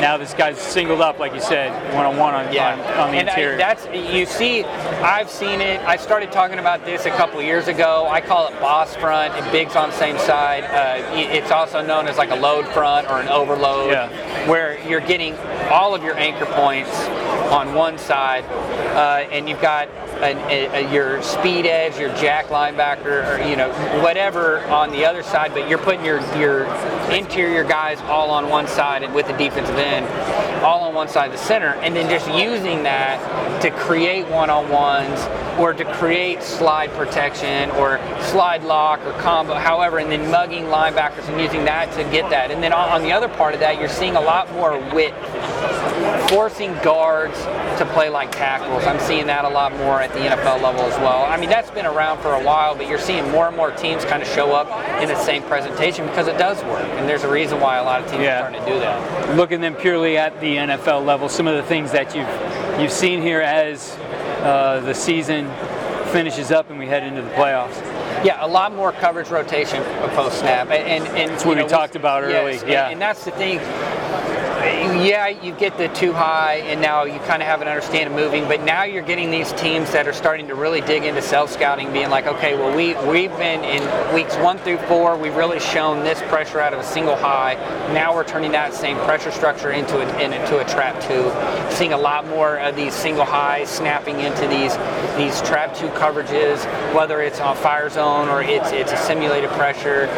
Now 0.00 0.16
this 0.16 0.34
guy's 0.34 0.58
singled 0.58 1.00
up, 1.00 1.18
like 1.18 1.34
you 1.34 1.40
said, 1.40 1.70
one 1.94 2.04
on 2.06 2.16
one 2.16 2.34
on 2.34 2.46
on, 2.46 2.54
on 2.80 3.10
the 3.12 3.18
and 3.18 3.28
I- 3.28 3.32
interior. 3.32 3.56
that's 3.56 3.86
you 3.92 4.26
see, 4.26 4.64
I've 4.64 5.30
seen 5.30 5.60
it. 5.60 5.80
I 5.82 5.96
started 5.96 6.32
talking 6.32 6.58
about 6.58 6.84
this 6.84 7.06
a 7.06 7.10
couple 7.10 7.40
years 7.42 7.68
ago. 7.68 8.06
I 8.08 8.20
call 8.20 8.48
it 8.48 8.60
boss 8.60 8.94
front. 8.96 9.34
It 9.34 9.50
bigs 9.52 9.76
on 9.76 9.90
the 9.90 9.96
same 9.96 10.18
side. 10.18 10.64
Uh, 10.64 11.02
it's 11.16 11.50
also 11.50 11.84
known 11.84 12.06
as 12.08 12.16
like 12.18 12.30
a 12.30 12.36
load 12.36 12.66
front 12.68 13.08
or 13.08 13.20
an 13.20 13.28
overload, 13.28 13.90
Yeah. 13.92 14.48
where 14.48 14.78
you're 14.88 15.00
getting 15.00 15.36
all 15.70 15.94
of 15.94 16.02
your 16.02 16.16
anchor 16.16 16.46
points 16.46 16.90
on 17.50 17.74
one 17.74 17.98
side, 17.98 18.44
uh, 18.94 19.26
and 19.30 19.48
you've 19.48 19.60
got 19.60 19.88
an, 20.22 20.38
a, 20.50 20.66
a- 20.86 20.92
your 20.92 21.22
speed 21.22 21.66
edge, 21.66 21.98
your 21.98 22.10
jack 22.16 22.46
linebacker, 22.46 23.38
or 23.38 23.48
you 23.48 23.56
know 23.56 23.70
whatever 24.02 24.60
on 24.66 24.90
the 24.90 25.04
other 25.04 25.22
side. 25.22 25.52
But 25.54 25.68
you're 25.68 25.78
putting 25.78 26.04
your 26.04 26.20
your 26.36 26.64
interior 27.12 27.64
guys 27.64 28.00
all 28.02 28.30
on 28.30 28.48
one 28.48 28.66
side 28.66 29.02
and 29.02 29.14
with 29.14 29.26
the 29.26 29.32
defensive 29.34 29.76
end 29.76 30.06
all 30.66 30.80
on 30.82 30.94
one 30.94 31.08
side 31.08 31.26
of 31.26 31.32
the 31.32 31.38
center, 31.38 31.74
and 31.76 31.94
then 31.94 32.10
just 32.10 32.26
using 32.32 32.82
that 32.82 33.62
to 33.62 33.70
create 33.70 34.26
one-on-ones 34.26 35.20
or 35.60 35.72
to 35.72 35.84
create 35.94 36.42
slide 36.42 36.90
protection 36.90 37.70
or 37.72 37.98
slide 38.20 38.64
lock 38.64 39.00
or 39.06 39.12
combo, 39.20 39.54
however, 39.54 39.98
and 39.98 40.10
then 40.10 40.28
mugging 40.30 40.64
linebackers 40.64 41.26
and 41.28 41.40
using 41.40 41.64
that 41.64 41.90
to 41.92 42.02
get 42.10 42.28
that. 42.30 42.50
And 42.50 42.60
then 42.62 42.72
on 42.72 43.02
the 43.02 43.12
other 43.12 43.28
part 43.28 43.54
of 43.54 43.60
that, 43.60 43.78
you're 43.78 43.88
seeing 43.88 44.16
a 44.16 44.20
lot 44.20 44.52
more 44.52 44.78
width 44.92 45.14
forcing 46.30 46.74
guards 46.82 47.38
to 47.78 47.88
play 47.92 48.08
like 48.08 48.32
tackles. 48.32 48.84
I'm 48.84 48.98
seeing 49.00 49.26
that 49.28 49.44
a 49.44 49.48
lot 49.48 49.72
more 49.76 50.00
at 50.02 50.12
the 50.12 50.18
NFL 50.18 50.60
level 50.62 50.82
as 50.82 50.98
well. 50.98 51.24
I 51.24 51.36
mean, 51.36 51.48
that's 51.48 51.70
been 51.70 51.86
around 51.86 52.20
for 52.20 52.34
a 52.34 52.42
while, 52.42 52.74
but 52.74 52.88
you're 52.88 52.98
seeing 52.98 53.30
more 53.30 53.46
and 53.46 53.56
more 53.56 53.70
teams 53.70 54.04
kind 54.04 54.22
of 54.22 54.28
show 54.28 54.52
up 54.52 54.66
in 55.00 55.08
the 55.08 55.16
same 55.16 55.42
presentation 55.44 56.06
because 56.06 56.26
it 56.26 56.36
does 56.38 56.62
work. 56.64 56.82
And 56.82 57.08
there's 57.08 57.22
a 57.22 57.30
reason 57.30 57.60
why 57.60 57.76
a 57.76 57.84
lot 57.84 58.02
of 58.02 58.10
teams 58.10 58.24
Yeah. 58.24 58.36
are 58.40 58.50
starting 58.50 58.64
to 58.64 58.72
do 58.72 58.80
that. 58.80 59.36
looking 59.36 59.60
then 59.60 59.74
purely 59.74 60.16
at 60.18 60.38
the 60.40 60.55
NFL 60.56 61.04
level, 61.04 61.28
some 61.28 61.46
of 61.46 61.56
the 61.56 61.62
things 61.62 61.92
that 61.92 62.14
you've 62.14 62.80
you've 62.80 62.92
seen 62.92 63.22
here 63.22 63.40
as 63.40 63.96
uh, 64.42 64.80
the 64.84 64.94
season 64.94 65.46
finishes 66.12 66.50
up 66.50 66.70
and 66.70 66.78
we 66.78 66.86
head 66.86 67.02
into 67.02 67.22
the 67.22 67.30
playoffs. 67.30 67.74
Yeah, 68.24 68.44
a 68.44 68.48
lot 68.48 68.74
more 68.74 68.92
coverage 68.92 69.28
rotation 69.28 69.82
post 70.14 70.38
snap, 70.40 70.70
and 70.70 71.04
and, 71.04 71.16
and 71.16 71.30
That's 71.32 71.44
what 71.44 71.56
we 71.58 71.64
talked 71.66 71.96
about 71.96 72.22
yes, 72.28 72.32
early, 72.42 72.58
and- 72.58 72.68
yeah. 72.68 72.88
and 72.88 73.00
that's 73.00 73.24
the 73.24 73.30
thing. 73.32 73.58
Yeah, 74.66 75.28
you 75.28 75.52
get 75.52 75.78
the 75.78 75.88
two 75.88 76.12
high, 76.12 76.56
and 76.56 76.80
now 76.80 77.04
you 77.04 77.18
kind 77.20 77.40
of 77.40 77.48
have 77.48 77.62
an 77.62 77.68
understanding 77.68 78.08
of 78.08 78.12
moving. 78.14 78.48
But 78.48 78.62
now 78.64 78.82
you're 78.82 79.02
getting 79.02 79.30
these 79.30 79.52
teams 79.52 79.92
that 79.92 80.08
are 80.08 80.12
starting 80.12 80.48
to 80.48 80.54
really 80.54 80.80
dig 80.80 81.04
into 81.04 81.22
self 81.22 81.52
scouting, 81.52 81.92
being 81.92 82.10
like, 82.10 82.26
okay, 82.26 82.56
well 82.56 82.74
we 82.76 82.94
we've 83.08 83.36
been 83.36 83.62
in 83.62 84.14
weeks 84.14 84.36
one 84.36 84.58
through 84.58 84.78
four, 84.78 85.16
we've 85.16 85.36
really 85.36 85.60
shown 85.60 86.02
this 86.02 86.20
pressure 86.22 86.58
out 86.60 86.72
of 86.72 86.80
a 86.80 86.84
single 86.84 87.14
high. 87.14 87.54
Now 87.92 88.14
we're 88.14 88.24
turning 88.24 88.52
that 88.52 88.74
same 88.74 88.96
pressure 88.98 89.30
structure 89.30 89.70
into 89.70 89.98
a, 89.98 90.20
into 90.20 90.58
a 90.58 90.64
trap 90.64 91.00
two. 91.00 91.30
Seeing 91.74 91.92
a 91.92 91.98
lot 91.98 92.26
more 92.26 92.58
of 92.58 92.74
these 92.74 92.94
single 92.94 93.24
highs 93.24 93.68
snapping 93.68 94.20
into 94.20 94.48
these 94.48 94.76
these 95.16 95.40
trap 95.42 95.76
two 95.76 95.88
coverages, 95.88 96.64
whether 96.92 97.20
it's 97.20 97.38
on 97.38 97.56
fire 97.56 97.88
zone 97.88 98.28
or 98.28 98.42
it's 98.42 98.72
it's 98.72 98.92
a 98.92 98.96
simulated 98.96 99.50
pressure, 99.50 100.08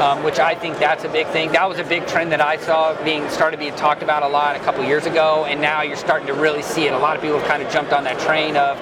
um, 0.00 0.22
which 0.22 0.38
I 0.38 0.54
think 0.54 0.78
that's 0.78 1.04
a 1.04 1.08
big 1.08 1.26
thing. 1.28 1.52
That 1.52 1.68
was 1.68 1.78
a 1.78 1.84
big 1.84 2.06
trend 2.06 2.32
that 2.32 2.40
I 2.40 2.56
saw 2.56 2.94
being 3.04 3.28
started 3.28 3.60
being 3.60 3.74
talked 3.76 3.97
about 4.02 4.22
a 4.22 4.28
lot 4.28 4.56
a 4.56 4.60
couple 4.60 4.84
years 4.84 5.06
ago, 5.06 5.44
and 5.44 5.60
now 5.60 5.82
you're 5.82 5.96
starting 5.96 6.26
to 6.26 6.34
really 6.34 6.62
see 6.62 6.86
it. 6.86 6.92
A 6.92 6.98
lot 6.98 7.16
of 7.16 7.22
people 7.22 7.38
have 7.38 7.48
kind 7.48 7.62
of 7.62 7.72
jumped 7.72 7.92
on 7.92 8.04
that 8.04 8.18
train 8.20 8.56
of 8.56 8.78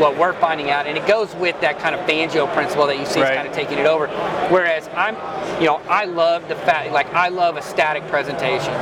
what 0.00 0.16
we're 0.16 0.32
finding 0.34 0.70
out, 0.70 0.86
and 0.86 0.96
it 0.96 1.06
goes 1.06 1.34
with 1.36 1.60
that 1.60 1.78
kind 1.78 1.94
of 1.94 2.00
Fangio 2.06 2.52
principle 2.54 2.86
that 2.86 2.98
you 2.98 3.04
see 3.04 3.20
is 3.20 3.28
kind 3.28 3.46
of 3.46 3.52
taking 3.52 3.78
it 3.78 3.86
over. 3.86 4.06
Whereas 4.48 4.88
I'm, 4.94 5.14
you 5.60 5.66
know, 5.66 5.76
I 5.88 6.04
love 6.04 6.48
the 6.48 6.54
fact, 6.54 6.92
like 6.92 7.12
I 7.12 7.28
love 7.28 7.56
a 7.56 7.62
static 7.62 8.06
presentation, 8.06 8.72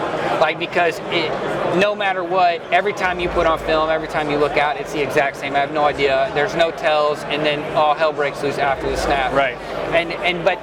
like 0.40 0.58
because 0.58 1.00
it, 1.06 1.28
no 1.76 1.94
matter 1.94 2.23
what, 2.23 2.61
every 2.73 2.92
time 2.92 3.20
you 3.20 3.28
put 3.30 3.47
on 3.47 3.58
film, 3.61 3.90
every 3.90 4.08
time 4.08 4.30
you 4.30 4.37
look 4.37 4.56
out, 4.56 4.76
it's 4.76 4.92
the 4.92 5.02
exact 5.02 5.37
same. 5.37 5.56
I 5.56 5.61
have 5.61 5.73
no 5.73 5.85
idea. 5.85 6.30
There's 6.35 6.54
no 6.54 6.70
tells, 6.70 7.23
and 7.25 7.44
then 7.44 7.64
all 7.75 7.94
hell 7.94 8.12
breaks 8.12 8.42
loose 8.42 8.58
after 8.58 8.88
the 8.88 8.97
snap. 8.97 9.32
Right. 9.32 9.56
And 9.94 10.12
and 10.12 10.44
but 10.44 10.58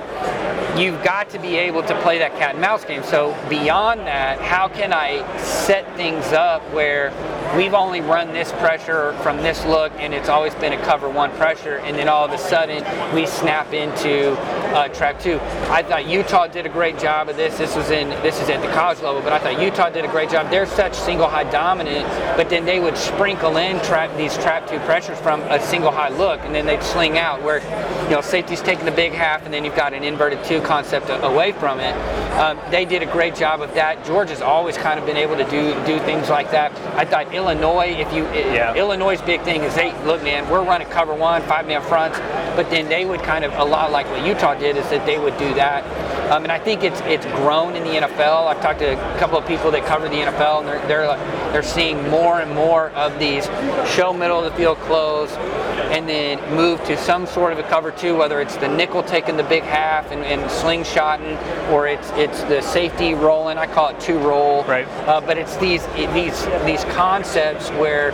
you've 0.78 1.02
got 1.04 1.30
to 1.30 1.40
be 1.40 1.56
able 1.56 1.84
to 1.84 2.02
play 2.02 2.18
that 2.20 2.34
cat 2.34 2.52
and 2.52 2.62
mouse 2.62 2.84
game. 2.84 3.04
So 3.04 3.38
beyond 3.50 4.02
that, 4.02 4.40
how 4.42 4.68
can 4.68 4.92
I 4.92 5.26
set 5.38 5.86
things 5.96 6.34
up 6.34 6.62
where 6.74 7.12
we've 7.56 7.74
only 7.74 8.02
run 8.02 8.34
this 8.34 8.52
pressure 8.54 9.14
from 9.22 9.38
this 9.38 9.64
look 9.66 9.92
and 9.98 10.14
it's 10.14 10.30
always 10.30 10.54
been 10.56 10.74
a 10.74 10.82
cover 10.84 11.10
one 11.10 11.32
pressure 11.32 11.78
and 11.78 11.98
then 11.98 12.08
all 12.08 12.26
of 12.26 12.32
a 12.32 12.38
sudden 12.38 12.84
we 13.14 13.26
snap 13.26 13.74
into 13.74 14.36
uh, 14.76 14.88
trap 14.90 15.20
two. 15.20 15.40
I 15.70 15.84
thought 15.84 16.06
Utah 16.06 16.48
did 16.48 16.66
a 16.66 16.70
great 16.70 17.00
job 17.00 17.30
of 17.30 17.38
this. 17.38 17.58
This 17.58 17.76
was 17.76 17.92
in 17.92 18.10
this 18.22 18.42
is 18.42 18.50
at 18.50 18.62
the 18.62 18.68
college 18.70 19.00
level, 19.02 19.22
but 19.22 19.32
I 19.32 19.40
thought 19.40 19.62
Utah 19.62 19.90
did 19.90 20.04
a 20.04 20.10
great 20.10 20.30
job. 20.30 20.50
They're 20.50 20.66
such 20.66 20.94
single 20.94 21.28
high 21.28 21.50
dominant, 21.50 22.08
but 22.36 22.50
then 22.50 22.66
they 22.66 22.80
would 22.80 22.98
sprinkle 22.98 23.58
in 23.58 23.80
trap 23.82 24.16
these 24.18 24.36
trap 24.36 24.70
two 24.70 24.80
pressures 24.80 25.18
from 25.20 25.42
a 25.44 25.62
single 25.62 25.92
high 25.92 26.10
look 26.10 26.42
and 26.42 26.54
then 26.54 26.66
they'd 26.66 26.84
sling 26.84 27.18
out 27.18 27.42
where 27.42 27.60
you 28.04 28.12
know 28.12 28.22
safety's 28.22 28.62
taking 28.62 28.86
the 28.86 28.92
big 28.92 29.14
half 29.14 29.46
and 29.46 29.54
then 29.54 29.64
you've 29.64 29.76
got 29.76 29.94
an 29.94 30.04
inverted 30.04 30.44
two 30.44 30.62
concept 30.62 31.10
away 31.24 31.52
from 31.54 31.80
it. 31.80 31.96
Um, 32.36 32.60
they 32.70 32.84
did 32.84 33.02
a 33.02 33.06
great 33.06 33.36
job 33.36 33.62
of 33.62 33.74
that. 33.76 34.06
Georgia's 34.06 34.42
always 34.42 34.78
kind 34.78 35.00
of 35.00 35.06
been 35.06 35.18
able 35.18 35.38
to 35.38 35.50
do 35.50 35.74
do 35.86 36.00
things 36.00 36.30
like 36.30 36.52
that. 36.52 36.72
I 36.96 37.06
thought 37.06 37.34
Illinois, 37.36 37.96
if 38.00 38.12
you 38.14 38.26
Yeah. 38.34 38.74
Illinois' 38.74 39.22
big 39.22 39.42
thing 39.42 39.64
is 39.64 39.76
they 39.76 39.94
look, 40.06 40.24
man, 40.24 40.50
we're 40.50 40.64
running 40.64 40.88
cover 40.88 41.14
one, 41.14 41.42
five 41.44 41.68
man 41.68 41.82
fronts, 41.82 42.20
but 42.56 42.70
then 42.70 42.88
they 42.88 43.06
would 43.06 43.22
kind 43.24 43.44
of 43.44 43.54
a 43.58 43.64
lot 43.64 43.92
like 43.92 44.10
what 44.10 44.26
Utah 44.26 44.54
did 44.56 44.78
is 44.78 44.90
that 44.90 45.06
they 45.06 45.20
would 45.20 45.38
do 45.38 45.54
that. 45.56 45.84
Um, 46.32 46.44
and 46.44 46.52
I 46.52 46.58
think 46.58 46.84
it's 46.84 47.02
it's 47.02 47.26
grown 47.38 47.76
in 47.76 47.84
the 47.84 48.08
NFL. 48.08 48.48
I've 48.48 48.62
talked 48.62 48.80
to 48.80 48.94
a 48.94 49.20
couple 49.20 49.38
of 49.38 49.46
people 49.46 49.70
that 49.72 49.86
cover 49.86 50.08
the 50.10 50.16
NFL, 50.16 50.60
and 50.60 50.68
they're 50.68 50.88
they're 50.88 51.52
they're 51.52 51.64
seeing 51.64 52.10
more 52.10 52.40
and 52.40 52.54
more 52.56 52.90
of 52.92 53.20
these 53.20 53.46
show 53.96 54.12
middle 54.14 54.40
of 54.40 54.46
the 54.46 54.58
field 54.58 54.80
close, 54.80 55.32
and 55.76 56.08
then 56.08 56.40
move 56.56 56.84
to 56.86 56.98
some 56.98 57.26
sort 57.26 57.54
of 57.54 57.60
a 57.60 57.64
cover 57.64 57.92
two, 57.92 58.16
whether 58.16 58.42
it's 58.42 58.58
the 58.58 58.68
nickel 58.68 59.04
taking 59.04 59.38
the 59.38 59.44
big 59.44 59.64
half 59.64 60.12
and, 60.12 60.24
and 60.24 60.42
slingshotting, 60.50 61.38
or 61.72 61.88
it's 61.88 62.10
it's 62.12 62.42
the 62.44 62.62
safety 62.62 63.14
rolling. 63.14 63.58
I 63.58 63.68
call 63.68 63.90
it 63.90 64.00
two 64.00 64.18
roll. 64.20 64.64
Right. 64.64 64.88
Uh, 65.08 65.22
but 65.22 65.38
it's 65.38 65.58
these 65.58 65.86
these 66.14 66.46
these 66.66 66.84
concepts 66.96 67.70
where 67.72 68.12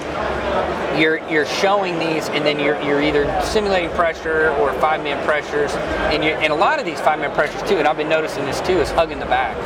you're 1.00 1.18
you're 1.30 1.46
showing 1.46 2.00
these, 2.00 2.30
and 2.30 2.46
then 2.46 2.60
you're 2.60 2.82
you're 2.82 3.02
either 3.02 3.42
simulating 3.44 3.90
pressure 3.92 4.50
or 4.60 4.74
five 4.80 5.04
man 5.04 5.24
pressures, 5.26 5.72
and 6.12 6.24
you 6.24 6.32
and 6.32 6.52
a 6.52 6.56
lot 6.56 6.80
of 6.80 6.86
these 6.86 7.00
five 7.00 7.20
man 7.20 7.34
pressures 7.34 7.62
too. 7.70 7.78
And 7.78 7.88
I've 7.88 7.98
been 7.98 8.10
noticing 8.10 8.46
this 8.46 8.62
too 8.62 8.80
is 8.80 8.90
hugging 8.92 9.20
the 9.20 9.26
back. 9.26 9.58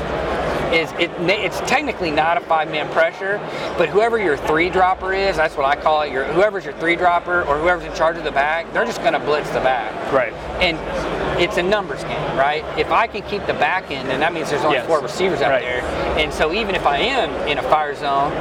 Is 0.74 0.92
it, 0.94 1.12
it's 1.30 1.60
technically 1.62 2.12
not 2.12 2.38
a 2.38 2.42
five-man 2.42 2.92
pressure, 2.92 3.38
but 3.78 3.90
whoever 3.90 4.18
your 4.18 4.38
three 4.38 4.70
dropper 4.70 5.14
is, 5.14 5.38
that's 5.38 5.56
what 5.56 5.66
I 5.66 5.80
call 5.80 6.02
it. 6.02 6.12
Your 6.12 6.26
whoever's 6.26 6.66
your 6.66 6.74
three 6.76 6.96
dropper 6.96 7.44
or 7.44 7.58
whoever's 7.58 7.86
in 7.86 7.94
charge 7.94 8.18
of 8.18 8.24
the 8.24 8.32
back, 8.32 8.72
they're 8.74 8.86
just 8.86 9.02
going 9.02 9.14
to 9.14 9.20
blitz 9.20 9.50
the 9.52 9.60
back. 9.60 9.94
Right. 10.12 10.34
And 10.62 10.78
it's 11.42 11.58
a 11.58 11.64
numbers 11.64 12.04
game, 12.04 12.38
right? 12.38 12.64
If 12.80 12.92
I 12.92 13.08
can 13.08 13.22
keep 13.24 13.46
the 13.46 13.54
back 13.54 13.92
end, 13.92 14.10
then 14.10 14.20
that 14.22 14.34
means 14.34 14.50
there's 14.50 14.64
only 14.64 14.78
Yes. 14.78 14.88
four 14.88 15.00
receivers 15.02 15.42
out 15.42 15.52
Right. 15.52 15.62
there. 15.62 15.82
And 16.18 16.34
so 16.34 16.54
even 16.54 16.76
if 16.76 16.86
I 16.86 16.98
am 16.98 17.30
in 17.48 17.58
a 17.58 17.64
fire 17.64 17.94
zone, 17.96 18.32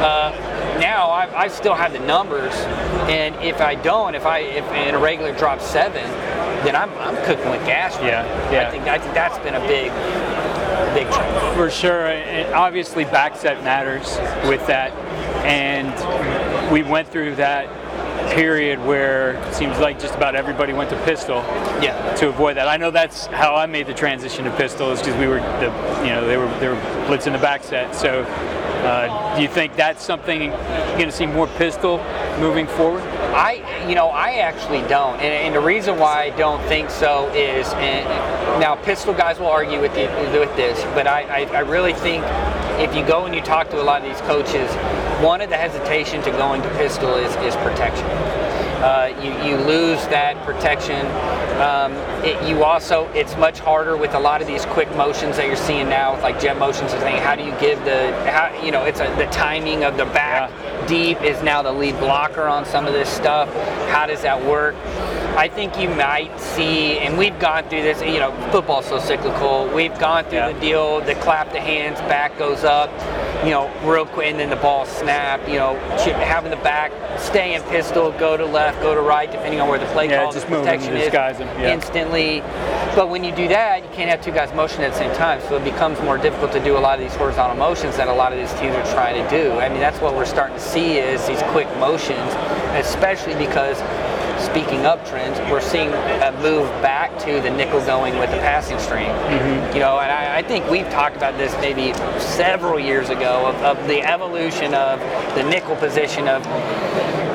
uh, 0.00 0.76
now 0.80 1.08
I, 1.10 1.44
I 1.44 1.48
still 1.48 1.74
have 1.74 1.92
the 1.92 2.00
numbers. 2.00 2.52
And 3.08 3.34
if 3.36 3.60
I 3.60 3.74
don't, 3.76 4.14
if 4.14 4.26
I 4.26 4.38
if 4.40 4.64
in 4.72 4.94
a 4.94 4.98
regular 4.98 5.32
drop 5.36 5.60
seven, 5.60 6.02
then 6.64 6.74
I'm, 6.76 6.90
I'm 6.98 7.16
cooking 7.24 7.48
with 7.50 7.64
gas. 7.66 7.94
right 7.96 8.06
Yeah, 8.06 8.22
now. 8.22 8.50
yeah. 8.52 8.68
I 8.68 8.70
think 8.70 8.84
I 8.88 8.98
think 8.98 9.14
that's 9.14 9.38
been 9.38 9.54
a 9.54 9.60
big 9.66 9.90
big. 10.94 11.06
For 11.56 11.70
sure, 11.70 12.06
and 12.06 12.54
obviously 12.54 13.04
back 13.04 13.36
set 13.36 13.62
matters 13.64 14.18
with 14.48 14.66
that, 14.66 14.92
and 15.44 15.90
we 16.72 16.82
went 16.82 17.08
through 17.08 17.36
that 17.36 17.68
period 18.34 18.78
where 18.84 19.32
it 19.32 19.54
seems 19.54 19.78
like 19.78 19.98
just 19.98 20.14
about 20.14 20.36
everybody 20.36 20.72
went 20.72 20.88
to 20.90 20.96
pistol 21.04 21.38
Yeah. 21.82 22.14
to 22.16 22.28
avoid 22.28 22.56
that. 22.58 22.68
I 22.68 22.76
know 22.76 22.90
that's 22.92 23.26
how 23.26 23.56
I 23.56 23.66
made 23.66 23.86
the 23.86 23.94
transition 23.94 24.44
to 24.44 24.50
pistol 24.52 24.92
is 24.92 25.00
because 25.00 25.18
we 25.18 25.26
were 25.26 25.40
the 25.40 25.72
you 26.04 26.10
know 26.10 26.26
they 26.26 26.36
were 26.36 26.46
they 26.60 26.68
were 26.68 26.76
blitzing 27.08 27.32
the 27.32 27.38
back 27.38 27.64
set. 27.64 27.94
So 27.94 28.22
uh, 28.22 29.36
do 29.36 29.42
you 29.42 29.48
think 29.48 29.74
that's 29.74 30.04
something 30.04 30.42
you're 30.42 30.92
going 30.92 31.06
to 31.06 31.12
see 31.12 31.26
more 31.26 31.48
pistol 31.58 31.98
moving 32.40 32.66
forward? 32.66 33.02
I, 33.32 33.86
you 33.88 33.94
know, 33.94 34.08
I 34.08 34.38
actually 34.38 34.80
don't, 34.88 35.14
and, 35.16 35.22
and 35.22 35.54
the 35.54 35.60
reason 35.60 35.98
why 35.98 36.24
I 36.24 36.30
don't 36.30 36.62
think 36.64 36.90
so 36.90 37.28
is, 37.34 37.68
and 37.74 38.08
now 38.60 38.74
pistol 38.76 39.14
guys 39.14 39.38
will 39.38 39.46
argue 39.46 39.80
with 39.80 39.96
you 39.96 40.08
with 40.38 40.54
this, 40.56 40.82
but 40.94 41.06
I, 41.06 41.22
I, 41.22 41.56
I 41.56 41.60
really 41.60 41.92
think 41.92 42.24
if 42.80 42.94
you 42.94 43.06
go 43.06 43.26
and 43.26 43.34
you 43.34 43.42
talk 43.42 43.68
to 43.70 43.80
a 43.80 43.84
lot 43.84 44.02
of 44.02 44.08
these 44.08 44.20
coaches, 44.22 44.70
one 45.22 45.40
of 45.42 45.50
the 45.50 45.56
hesitation 45.56 46.22
to 46.22 46.30
going 46.32 46.62
to 46.62 46.68
pistol 46.70 47.14
is, 47.16 47.34
is 47.36 47.54
protection. 47.56 48.06
Uh, 48.80 49.12
you, 49.22 49.30
you 49.46 49.56
lose 49.66 50.00
that 50.08 50.42
protection. 50.46 51.04
Um, 51.60 51.92
it, 52.24 52.48
you 52.48 52.64
also, 52.64 53.06
it's 53.08 53.36
much 53.36 53.58
harder 53.58 53.96
with 53.96 54.14
a 54.14 54.18
lot 54.18 54.40
of 54.40 54.46
these 54.46 54.64
quick 54.66 54.90
motions 54.96 55.36
that 55.36 55.46
you're 55.46 55.56
seeing 55.56 55.88
now, 55.88 56.14
with 56.14 56.22
like 56.22 56.40
jet 56.40 56.58
motions 56.58 56.92
and 56.92 57.02
things. 57.02 57.20
How 57.20 57.36
do 57.36 57.44
you 57.44 57.54
give 57.60 57.78
the, 57.84 58.12
how, 58.30 58.62
you 58.64 58.72
know, 58.72 58.84
it's 58.84 59.00
a, 59.00 59.14
the 59.16 59.26
timing 59.26 59.84
of 59.84 59.96
the 59.96 60.06
back 60.06 60.50
deep 60.86 61.20
is 61.22 61.40
now 61.42 61.62
the 61.62 61.70
lead 61.72 61.98
blocker 62.00 62.44
on 62.44 62.64
some 62.64 62.86
of 62.86 62.92
this 62.92 63.08
stuff. 63.08 63.48
How 63.90 64.06
does 64.06 64.22
that 64.22 64.44
work? 64.44 64.74
I 65.36 65.48
think 65.48 65.78
you 65.78 65.88
might 65.88 66.38
see, 66.40 66.98
and 66.98 67.16
we've 67.16 67.38
gone 67.38 67.68
through 67.68 67.82
this. 67.82 68.02
You 68.02 68.18
know, 68.18 68.32
football's 68.50 68.86
so 68.86 68.98
cyclical. 68.98 69.68
We've 69.72 69.96
gone 69.98 70.24
through 70.24 70.38
Yeah. 70.38 70.52
the 70.52 70.60
deal. 70.60 71.00
The 71.00 71.14
clap 71.16 71.52
the 71.52 71.60
hands, 71.60 72.00
back 72.00 72.36
goes 72.38 72.64
up. 72.64 72.90
You 73.44 73.50
know, 73.50 73.70
real 73.84 74.04
quick, 74.04 74.26
and 74.26 74.38
then 74.38 74.50
the 74.50 74.56
ball 74.56 74.84
snap. 74.84 75.48
You 75.48 75.54
know, 75.56 75.74
having 76.18 76.50
the 76.50 76.58
back 76.58 76.92
stay 77.18 77.54
in 77.54 77.62
pistol, 77.64 78.12
go 78.12 78.36
to 78.36 78.44
left, 78.44 78.82
go 78.82 78.94
to 78.94 79.00
right, 79.00 79.30
depending 79.30 79.60
on 79.60 79.68
where 79.68 79.78
the 79.78 79.86
play 79.86 80.08
Yeah, 80.08 80.24
call 80.24 80.32
just 80.32 80.46
the 80.46 80.52
moving, 80.52 80.66
protection 80.80 80.96
is 80.96 81.40
'em, 81.40 81.48
yeah. 81.60 81.72
instantly. 81.72 82.42
But 82.94 83.08
when 83.08 83.24
you 83.24 83.32
do 83.32 83.48
that, 83.48 83.82
you 83.82 83.88
can't 83.94 84.10
have 84.10 84.20
two 84.20 84.32
guys 84.32 84.52
motion 84.52 84.82
at 84.82 84.92
the 84.92 84.98
same 84.98 85.14
time, 85.14 85.40
so 85.48 85.56
it 85.56 85.64
becomes 85.64 86.00
more 86.02 86.18
difficult 86.18 86.52
to 86.52 86.60
do 86.60 86.76
a 86.76 86.80
lot 86.80 86.98
of 86.98 87.04
these 87.04 87.14
horizontal 87.14 87.56
motions 87.56 87.96
that 87.96 88.08
a 88.08 88.12
lot 88.12 88.32
of 88.32 88.38
these 88.38 88.52
teams 88.60 88.74
are 88.74 88.92
trying 88.92 89.14
to 89.22 89.30
do. 89.30 89.52
I 89.58 89.68
mean, 89.68 89.80
that's 89.80 90.00
what 90.00 90.14
we're 90.14 90.24
starting 90.26 90.56
to 90.56 90.62
see 90.62 90.98
is 90.98 91.26
these 91.26 91.42
quick 91.54 91.68
motions, 91.78 92.34
especially 92.74 93.36
because 93.36 93.80
speaking 94.50 94.84
of 94.84 95.08
trends, 95.08 95.38
we're 95.50 95.60
seeing 95.60 95.90
a 95.90 96.32
move 96.42 96.68
back 96.82 97.16
to 97.20 97.40
the 97.40 97.50
nickel 97.50 97.80
going 97.86 98.18
with 98.18 98.30
the 98.30 98.38
passing 98.38 98.78
string. 98.78 99.06
Mm-hmm. 99.06 99.74
You 99.74 99.80
know, 99.80 99.98
and 100.00 100.10
I, 100.10 100.38
I 100.38 100.42
think 100.42 100.68
we've 100.68 100.88
talked 100.90 101.16
about 101.16 101.36
this 101.38 101.52
maybe 101.60 101.94
several 102.18 102.78
years 102.78 103.10
ago 103.10 103.46
of, 103.46 103.54
of 103.62 103.86
the 103.86 104.02
evolution 104.02 104.74
of 104.74 104.98
the 105.36 105.44
nickel 105.44 105.76
position 105.76 106.26
of 106.26 106.42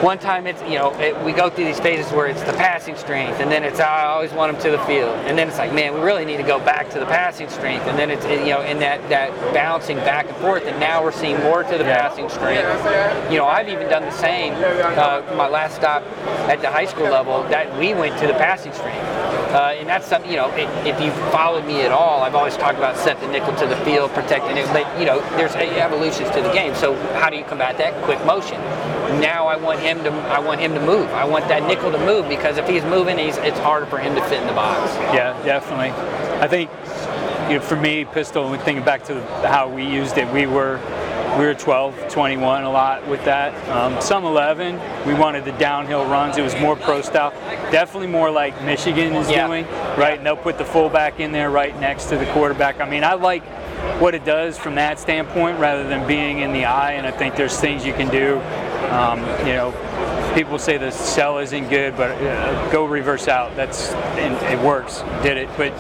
one 0.02 0.20
time 0.20 0.46
it's 0.48 0.62
you 0.64 0.76
know 0.78 0.94
it, 1.00 1.20
we 1.24 1.32
go 1.32 1.50
through 1.50 1.66
these 1.66 1.80
phases 1.80 2.12
where 2.12 2.28
it's 2.28 2.44
the 2.44 2.54
passing 2.54 2.96
strength 2.96 3.40
and 3.40 3.52
then 3.52 3.64
it's 3.64 3.80
I 3.80 4.06
always 4.06 4.32
want 4.32 4.52
them 4.52 4.62
to 4.64 4.72
the 4.78 4.84
field. 4.86 5.16
And 5.26 5.38
then 5.38 5.48
it's 5.48 5.58
like 5.58 5.74
man 5.74 5.94
we 5.94 6.00
really 6.02 6.26
need 6.26 6.38
to 6.38 6.44
go 6.44 6.60
back 6.60 6.90
to 6.92 7.00
the 7.00 7.06
passing 7.06 7.50
strength. 7.50 7.86
And 7.88 7.98
then 7.98 8.12
it's 8.12 8.26
you 8.26 8.52
know 8.54 8.62
in 8.62 8.80
that 8.80 9.08
that 9.10 9.32
bouncing 9.54 9.98
back 9.98 10.28
and 10.28 10.36
forth 10.38 10.66
and 10.66 10.80
now 10.80 11.04
we're 11.04 11.12
seeing 11.12 11.40
more 11.42 11.64
to 11.64 11.78
the 11.78 11.84
Yeah. 11.84 12.08
passing 12.08 12.30
strength. 12.30 13.32
You 13.32 13.38
know 13.38 13.46
I've 13.46 13.70
even 13.70 13.88
done 13.90 14.04
the 14.04 14.12
same 14.12 14.54
uh, 14.56 15.22
my 15.36 15.48
last 15.48 15.76
stop 15.76 16.04
at 16.50 16.62
the 16.62 16.70
high 16.70 16.86
school 16.86 17.10
level 17.10 17.44
that 17.50 17.78
we 17.80 17.94
went 17.94 18.20
to 18.20 18.28
the 18.28 18.34
passing 18.34 18.74
strength. 18.74 19.06
Uh, 19.56 19.76
and 19.80 19.88
that's 19.88 20.06
something 20.08 20.30
you 20.30 20.38
know 20.38 20.48
i 20.48 20.62
if 20.86 21.00
you 21.00 21.12
followed 21.32 21.66
me 21.66 21.82
at 21.82 21.92
all 21.92 22.22
I've 22.22 22.36
always 22.36 22.58
talked 22.58 22.78
about 22.78 22.98
set 22.98 23.20
the 23.22 23.28
nickel 23.28 23.56
to 23.56 23.66
the 23.68 23.78
field 23.78 24.12
protect 24.12 24.46
the 24.48 24.54
nickel 24.54 24.74
but 24.74 25.00
you 25.00 25.06
know 25.06 25.22
there's 25.38 25.56
evolutions 25.56 26.30
to 26.32 26.42
the 26.42 26.52
game. 26.52 26.76
So 26.76 26.96
how 27.14 27.30
do 27.30 27.38
you 27.38 27.46
combat 27.46 27.78
that? 27.78 27.94
Quick 28.04 28.24
motion 28.26 28.60
now 29.20 29.48
I 29.48 29.56
want 29.56 29.80
him 29.80 30.04
to 30.04 30.12
I 30.12 30.40
want 30.40 30.60
him 30.62 30.74
to 30.74 30.80
move. 30.80 31.10
I 31.10 31.26
want 31.26 31.48
that 31.48 31.64
nickel 31.68 31.92
to 31.92 31.98
move 32.00 32.28
because 32.30 32.58
if 32.58 32.68
he's 32.68 32.84
moving, 32.84 33.18
he's 33.18 33.38
it's 33.38 33.60
harder 33.60 33.86
for 33.86 33.98
him 33.98 34.16
to 34.16 34.22
fit 34.26 34.42
in 34.42 34.48
the 34.48 34.54
box. 34.54 34.94
Yeah, 35.14 35.34
definitely. 35.44 35.92
I 36.42 36.48
think 36.48 36.70
you 37.50 37.58
know, 37.58 37.62
for 37.62 37.76
me, 37.76 38.06
pistol. 38.06 38.56
Thinking 38.58 38.84
back 38.84 39.04
to 39.06 39.22
how 39.48 39.70
we 39.70 39.86
used 39.86 40.18
it, 40.18 40.32
we 40.34 40.48
were 40.48 40.80
we 41.38 41.46
were 41.46 41.54
12, 41.54 42.08
21 42.08 42.64
a 42.64 42.72
lot 42.72 43.06
with 43.08 43.24
that. 43.26 43.54
Um, 43.70 44.00
some 44.02 44.24
11. 44.24 44.80
We 45.06 45.14
wanted 45.14 45.44
the 45.44 45.52
downhill 45.54 46.06
runs. 46.06 46.38
It 46.38 46.42
was 46.44 46.56
more 46.62 46.78
pro 46.78 47.02
style. 47.02 47.32
Definitely 47.72 48.08
more 48.08 48.32
like 48.32 48.60
Michigan 48.64 49.14
is 49.14 49.30
Yeah. 49.30 49.46
doing, 49.46 49.66
right? 49.98 50.18
And 50.18 50.26
they'll 50.26 50.38
put 50.38 50.58
the 50.58 50.64
fullback 50.64 51.20
in 51.20 51.34
there 51.34 51.50
right 51.50 51.78
next 51.80 52.06
to 52.06 52.18
the 52.18 52.26
quarterback. 52.28 52.80
I 52.80 52.90
mean, 52.90 53.04
I 53.04 53.16
like 53.16 53.44
what 54.00 54.14
it 54.16 54.26
does 54.26 54.58
from 54.58 54.76
that 54.76 55.00
standpoint 55.00 55.60
rather 55.60 55.88
than 55.88 56.08
being 56.08 56.40
in 56.40 56.52
the 56.54 56.66
I. 56.66 56.94
And 56.94 57.06
I 57.08 57.12
think 57.12 57.36
there's 57.36 57.60
things 57.60 57.86
you 57.86 57.94
can 57.94 58.10
do. 58.10 58.40
Um, 58.92 59.20
you 59.48 59.54
know, 59.54 60.32
people 60.36 60.60
say 60.60 60.78
the 60.78 60.92
cell 60.92 61.40
isn't 61.40 61.70
good, 61.70 61.96
but 61.98 62.12
uh, 62.22 62.72
go 62.72 62.86
reverse 62.86 63.28
out. 63.28 63.56
That's 63.56 63.92
and 64.18 64.36
it 64.54 64.64
works. 64.64 65.02
Did 65.24 65.38
it, 65.38 65.50
but 65.58 65.72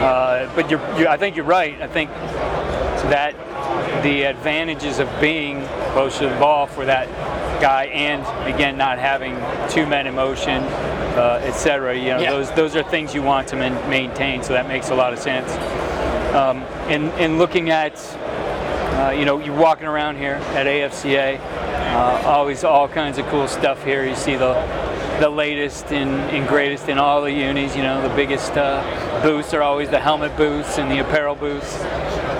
uh, 0.00 0.52
but 0.54 0.70
you're, 0.70 0.80
you 0.98 1.06
I 1.08 1.16
think 1.16 1.36
you're 1.36 1.44
right. 1.44 1.80
I 1.80 1.86
think 1.86 2.10
that 3.10 3.34
the 4.02 4.22
advantages 4.24 4.98
of 4.98 5.08
being 5.20 5.64
close 5.92 6.18
to 6.18 6.28
the 6.28 6.36
ball 6.36 6.66
for 6.66 6.84
that 6.84 7.08
guy, 7.60 7.84
and 7.86 8.22
again 8.52 8.76
not 8.76 8.98
having 8.98 9.34
two 9.70 9.86
men 9.86 10.06
in 10.06 10.14
motion, 10.14 10.62
uh, 11.14 11.40
etc. 11.44 11.96
You 11.96 12.10
know, 12.10 12.20
Yeah. 12.20 12.30
those 12.32 12.50
those 12.52 12.76
are 12.76 12.82
things 12.82 13.14
you 13.14 13.22
want 13.22 13.48
to 13.48 13.56
man- 13.56 13.88
maintain. 13.88 14.42
So 14.42 14.52
that 14.52 14.68
makes 14.68 14.90
a 14.90 14.94
lot 14.94 15.12
of 15.12 15.18
sense. 15.18 15.50
Um, 16.34 16.62
in 16.90 17.10
in 17.18 17.38
looking 17.38 17.70
at 17.70 17.94
uh, 18.92 19.10
you 19.10 19.24
know, 19.24 19.38
you're 19.38 19.56
walking 19.56 19.86
around 19.86 20.16
here 20.16 20.34
at 20.54 20.66
AFCA. 20.66 21.40
Uh, 21.40 22.22
always 22.26 22.62
all 22.62 22.86
kinds 22.88 23.18
of 23.18 23.26
cool 23.26 23.48
stuff 23.48 23.82
here. 23.84 24.04
You 24.06 24.14
see 24.14 24.36
the 24.36 24.54
the 25.20 25.28
latest 25.28 25.86
and, 25.92 26.10
and 26.34 26.48
greatest 26.48 26.88
in 26.88 26.98
all 26.98 27.22
the 27.22 27.30
unis. 27.32 27.74
You 27.76 27.82
know, 27.82 28.06
the 28.06 28.14
biggest 28.14 28.52
uh, 28.56 29.20
booths 29.22 29.54
are 29.54 29.62
always 29.62 29.88
the 29.88 29.98
helmet 30.00 30.36
booths 30.36 30.78
and 30.78 30.90
the 30.90 30.98
apparel 31.00 31.34
booths. 31.34 31.80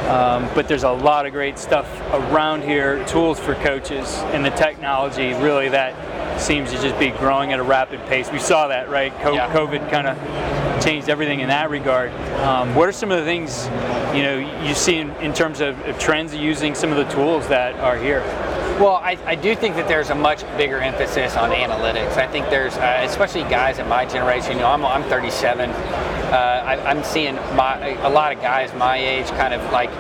Um, 0.09 0.49
but 0.55 0.69
there's 0.69 0.83
a 0.83 0.91
lot 0.91 1.27
of 1.27 1.33
great 1.33 1.59
stuff 1.59 1.89
around 2.13 2.65
here, 2.65 3.05
tools 3.07 3.39
for 3.39 3.55
coaches, 3.57 4.17
and 4.33 4.45
the 4.45 4.51
technology 4.51 5.33
really 5.35 5.69
that 5.71 5.95
seems 6.41 6.71
to 6.71 6.77
just 6.83 6.99
be 6.99 7.11
growing 7.11 7.53
at 7.53 7.61
a 7.61 7.63
rapid 7.63 8.01
pace. 8.07 8.31
We 8.31 8.39
saw 8.39 8.69
that, 8.69 8.91
right? 8.91 9.13
Co- 9.21 9.33
Yeah. 9.35 9.53
COVID 9.55 9.91
kind 9.91 10.07
of 10.09 10.17
changed 10.83 11.09
everything 11.09 11.41
in 11.41 11.49
that 11.49 11.71
regard. 11.71 12.11
Um, 12.41 12.75
what 12.75 12.89
are 12.89 12.93
some 12.93 13.11
of 13.11 13.19
the 13.19 13.25
things 13.25 13.67
you 14.17 14.23
know 14.23 14.39
you 14.67 14.75
see 14.75 14.99
in, 14.99 15.11
in 15.17 15.33
terms 15.33 15.61
of, 15.61 15.81
of 15.87 15.99
trends 15.99 16.35
using 16.35 16.75
some 16.75 16.91
of 16.91 16.97
the 16.97 17.13
tools 17.13 17.49
that 17.49 17.75
are 17.77 17.97
here? 17.97 18.21
Well, 18.81 18.97
I, 18.97 19.19
I 19.27 19.35
do 19.35 19.55
think 19.55 19.77
that 19.77 19.87
there's 19.87 20.11
a 20.11 20.15
much 20.15 20.43
bigger 20.57 20.79
emphasis 20.79 21.37
on 21.37 21.51
analytics. 21.51 22.17
I 22.17 22.27
think 22.27 22.49
there's, 22.49 22.75
uh, 22.77 23.03
especially 23.05 23.43
guys 23.43 23.79
in 23.79 23.87
my 23.89 24.07
generation. 24.07 24.53
You 24.53 24.61
know, 24.61 24.71
I'm, 24.71 24.85
I'm 24.85 25.05
37. 25.05 25.71
Uh, 25.71 26.63
I, 26.67 26.91
I'm 26.91 27.05
seeing 27.05 27.37
my, 27.55 27.91
a 28.05 28.09
lot 28.09 28.35
of 28.35 28.41
guys 28.43 28.75
my 28.75 28.97
age 28.97 29.27
kind 29.29 29.53
of 29.53 29.61
like 29.73 29.91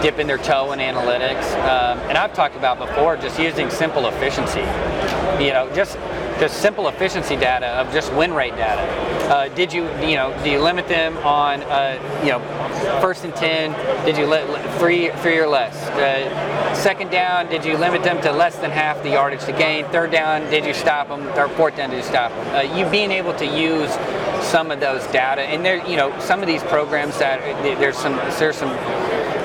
dipping 0.00 0.26
their 0.26 0.38
toe 0.38 0.72
in 0.72 0.78
analytics. 0.78 1.52
Um, 1.64 1.98
and 2.08 2.16
I've 2.16 2.32
talked 2.32 2.56
about 2.56 2.78
before 2.78 3.16
just 3.16 3.38
using 3.38 3.68
simple 3.68 4.06
efficiency. 4.06 4.60
You 5.44 5.52
know, 5.52 5.70
just 5.74 5.98
just 6.38 6.62
simple 6.62 6.88
efficiency 6.88 7.36
data 7.36 7.66
of 7.66 7.92
just 7.92 8.10
win 8.14 8.32
rate 8.32 8.56
data. 8.56 9.09
Uh, 9.30 9.46
did 9.50 9.72
you, 9.72 9.84
you 10.00 10.16
know, 10.16 10.36
do 10.42 10.50
you 10.50 10.58
limit 10.58 10.88
them 10.88 11.16
on, 11.18 11.62
uh, 11.62 12.20
you 12.24 12.30
know, 12.30 12.40
first 13.00 13.24
and 13.24 13.32
ten? 13.36 13.70
Did 14.04 14.18
you 14.18 14.26
let 14.26 14.44
three, 14.80 15.10
three 15.22 15.38
or 15.38 15.46
less? 15.46 15.76
Uh, 15.90 16.74
second 16.74 17.12
down, 17.12 17.48
did 17.48 17.64
you 17.64 17.76
limit 17.76 18.02
them 18.02 18.20
to 18.22 18.32
less 18.32 18.56
than 18.56 18.72
half 18.72 19.00
the 19.04 19.10
yardage 19.10 19.44
to 19.44 19.52
gain? 19.52 19.84
Third 19.90 20.10
down, 20.10 20.50
did 20.50 20.64
you 20.64 20.74
stop 20.74 21.06
them? 21.06 21.22
Third, 21.34 21.52
fourth 21.52 21.76
down, 21.76 21.90
did 21.90 21.98
you 21.98 22.02
stop 22.02 22.32
them? 22.32 22.56
Uh, 22.56 22.76
you 22.76 22.84
being 22.90 23.12
able 23.12 23.32
to 23.34 23.46
use 23.46 23.92
some 24.44 24.72
of 24.72 24.80
those 24.80 25.06
data, 25.12 25.42
and 25.42 25.64
there, 25.64 25.86
you 25.86 25.96
know, 25.96 26.18
some 26.18 26.40
of 26.40 26.48
these 26.48 26.64
programs 26.64 27.16
that 27.20 27.40
there's 27.78 27.96
some 27.96 28.16
there's 28.40 28.56
some 28.56 28.70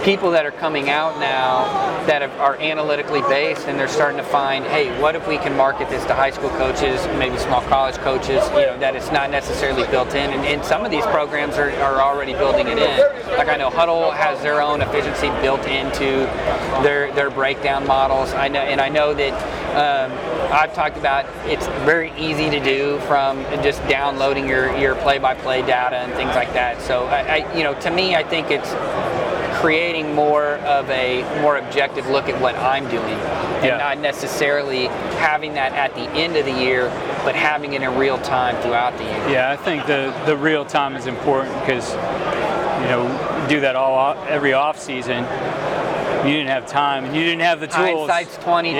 people 0.06 0.30
that 0.30 0.46
are 0.46 0.52
coming 0.52 0.88
out 0.92 1.20
now 1.20 1.66
that 2.06 2.22
are 2.22 2.56
analytically 2.58 3.22
based 3.22 3.68
and 3.68 3.80
they're 3.80 3.88
starting 3.88 4.18
to 4.18 4.24
find, 4.24 4.64
hey, 4.66 5.02
what 5.02 5.16
if 5.16 5.28
we 5.28 5.36
can 5.40 5.58
market 5.58 5.90
this 5.90 6.06
to 6.06 6.14
high 6.14 6.30
school 6.30 6.52
coaches, 6.52 7.04
maybe 7.18 7.36
small 7.40 7.64
college 7.64 7.96
coaches, 7.96 8.48
you 8.50 8.68
know, 8.68 8.78
that 8.78 8.96
it's 8.96 9.12
not 9.12 9.32
necessarily 9.32 9.88
built 9.88 10.10
in. 10.10 10.30
And, 10.30 10.46
and 10.46 10.64
some 10.64 10.86
of 10.86 10.92
these 10.92 11.04
programs 11.06 11.56
are, 11.56 11.72
are 11.82 12.04
already 12.04 12.34
building 12.34 12.68
it 12.68 12.78
in. 12.78 13.00
Like 13.36 13.48
I 13.48 13.58
know 13.58 13.72
Hudl 13.72 14.14
has 14.14 14.40
their 14.44 14.62
own 14.62 14.82
efficiency 14.82 15.30
built 15.42 15.66
into 15.66 16.28
their, 16.84 17.12
their 17.14 17.32
breakdown 17.32 17.88
models. 17.88 18.32
I 18.34 18.48
know, 18.48 18.60
and 18.60 18.80
I 18.80 18.90
know 18.90 19.16
that 19.16 19.34
um, 19.76 20.12
I've 20.54 20.76
talked 20.76 20.98
about 20.98 21.26
it's 21.48 21.66
very 21.84 22.14
easy 22.16 22.52
to 22.52 22.60
do 22.60 23.00
from 23.08 23.42
just 23.64 23.82
downloading 23.88 24.48
your, 24.48 24.78
your 24.78 24.94
play-by-play 24.98 25.64
data 25.64 25.98
and 25.98 26.14
things 26.14 26.36
like 26.36 26.54
that. 26.54 26.80
So 26.80 27.06
I, 27.06 27.38
I, 27.38 27.58
you 27.58 27.64
know, 27.64 27.74
to 27.82 27.90
me, 27.90 28.16
I 28.16 28.24
think 28.24 28.52
it's 28.52 28.70
creating 29.66 30.14
more 30.14 30.58
of 30.58 30.88
a 30.92 31.24
more 31.42 31.58
objective 31.58 32.08
look 32.08 32.30
at 32.30 32.40
what 32.40 32.56
I'm 32.56 32.88
doing, 32.88 33.02
and 33.02 33.66
Yeah. 33.66 33.78
not 33.78 33.98
necessarily 33.98 34.86
having 35.18 35.56
that 35.56 35.74
at 35.74 35.96
the 35.96 36.08
end 36.12 36.38
of 36.38 36.46
the 36.46 36.52
year, 36.52 36.92
but 37.24 37.34
having 37.34 37.74
it 37.74 37.82
in 37.82 37.98
real 37.98 38.20
time 38.20 38.56
throughout 38.62 38.96
the 39.00 39.06
year. 39.06 39.28
Yeah, 39.28 39.50
I 39.50 39.56
think 39.56 39.88
the, 39.88 40.14
the 40.28 40.38
real 40.38 40.66
time 40.66 40.96
is 40.96 41.08
important 41.08 41.60
because, 41.62 41.94
you 42.84 42.90
know, 42.94 43.46
do 43.50 43.60
that 43.62 43.76
all 43.76 44.16
every 44.30 44.54
off 44.54 44.80
season. 44.80 45.26
You 46.28 46.34
didn't 46.38 46.50
have 46.50 46.68
time 46.68 47.06
and 47.06 47.16
you 47.16 47.24
didn't 47.24 47.42
have 47.42 47.60
the 47.60 47.68
tools. 47.68 48.10
Hindsight's 48.10 48.36
2020. 48.38 48.76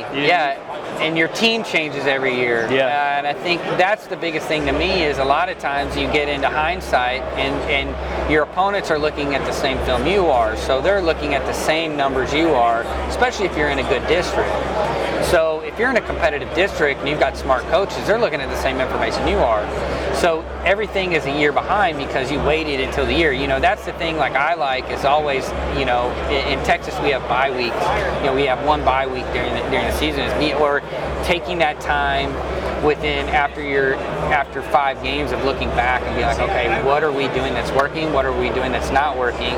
Yeah, 0.00 0.12
you- 0.14 0.22
Yeah. 0.26 0.76
And 1.00 1.16
your 1.16 1.28
team 1.28 1.64
changes 1.64 2.06
every 2.06 2.34
year. 2.34 2.68
Yeah. 2.70 2.84
Uh, 2.86 3.18
and 3.18 3.26
I 3.26 3.32
think 3.32 3.62
that's 3.78 4.06
the 4.06 4.16
biggest 4.16 4.46
thing 4.48 4.66
to 4.66 4.72
me 4.72 5.02
is 5.04 5.16
a 5.16 5.24
lot 5.24 5.48
of 5.48 5.58
times 5.58 5.96
you 5.96 6.06
get 6.12 6.28
into 6.28 6.48
hindsight 6.48 7.22
and, 7.38 7.54
and 7.70 8.30
your 8.30 8.42
opponents 8.42 8.90
are 8.90 8.98
looking 8.98 9.34
at 9.34 9.42
the 9.46 9.52
same 9.52 9.78
film 9.86 10.06
you 10.06 10.26
are. 10.26 10.56
So 10.58 10.82
they're 10.82 11.00
looking 11.00 11.34
at 11.34 11.46
the 11.46 11.54
same 11.54 11.96
numbers 11.96 12.34
you 12.34 12.50
are, 12.50 12.82
especially 13.08 13.46
if 13.46 13.56
you're 13.56 13.70
in 13.70 13.78
a 13.78 13.88
good 13.88 14.06
district. 14.08 14.50
So 15.30 15.60
if 15.60 15.78
you're 15.78 15.90
in 15.90 15.96
a 15.96 16.00
competitive 16.02 16.52
district 16.54 17.00
and 17.00 17.08
you've 17.08 17.20
got 17.20 17.36
smart 17.36 17.62
coaches, 17.64 18.06
they're 18.06 18.18
looking 18.18 18.40
at 18.42 18.50
the 18.50 18.60
same 18.60 18.78
information 18.80 19.26
you 19.26 19.38
are. 19.38 19.64
So 20.14 20.42
everything 20.64 21.12
is 21.12 21.24
a 21.26 21.38
year 21.38 21.52
behind 21.52 21.96
because 21.98 22.30
you 22.30 22.38
waited 22.40 22.80
until 22.80 23.06
the 23.06 23.14
year. 23.14 23.32
You 23.32 23.46
know, 23.46 23.60
that's 23.60 23.84
the 23.86 23.92
thing 23.94 24.16
like 24.16 24.32
I 24.32 24.54
like 24.54 24.90
is 24.90 25.04
always, 25.04 25.48
you 25.78 25.84
know, 25.84 26.10
in, 26.28 26.58
in 26.58 26.64
Texas 26.64 26.98
we 27.00 27.10
have 27.10 27.26
bye 27.28 27.50
weeks. 27.50 27.76
You 28.20 28.26
know, 28.26 28.34
we 28.34 28.44
have 28.46 28.64
one 28.66 28.84
bye 28.84 29.06
week 29.06 29.24
during 29.32 29.52
the, 29.54 29.60
during 29.70 29.86
the 29.86 29.96
season 29.96 30.20
is 30.20 30.38
me 30.38 30.52
or 30.54 30.80
taking 31.24 31.58
that 31.58 31.80
time 31.80 32.34
within 32.84 33.28
after 33.28 33.62
your 33.62 33.94
after 34.32 34.62
five 34.62 35.02
games 35.02 35.32
of 35.32 35.44
looking 35.44 35.68
back 35.70 36.00
and 36.02 36.16
be 36.16 36.22
like, 36.22 36.38
okay, 36.38 36.82
what 36.84 37.02
are 37.04 37.12
we 37.12 37.28
doing 37.28 37.52
that's 37.52 37.70
working? 37.72 38.12
What 38.12 38.24
are 38.24 38.32
we 38.38 38.48
doing 38.50 38.72
that's 38.72 38.90
not 38.90 39.18
working? 39.18 39.52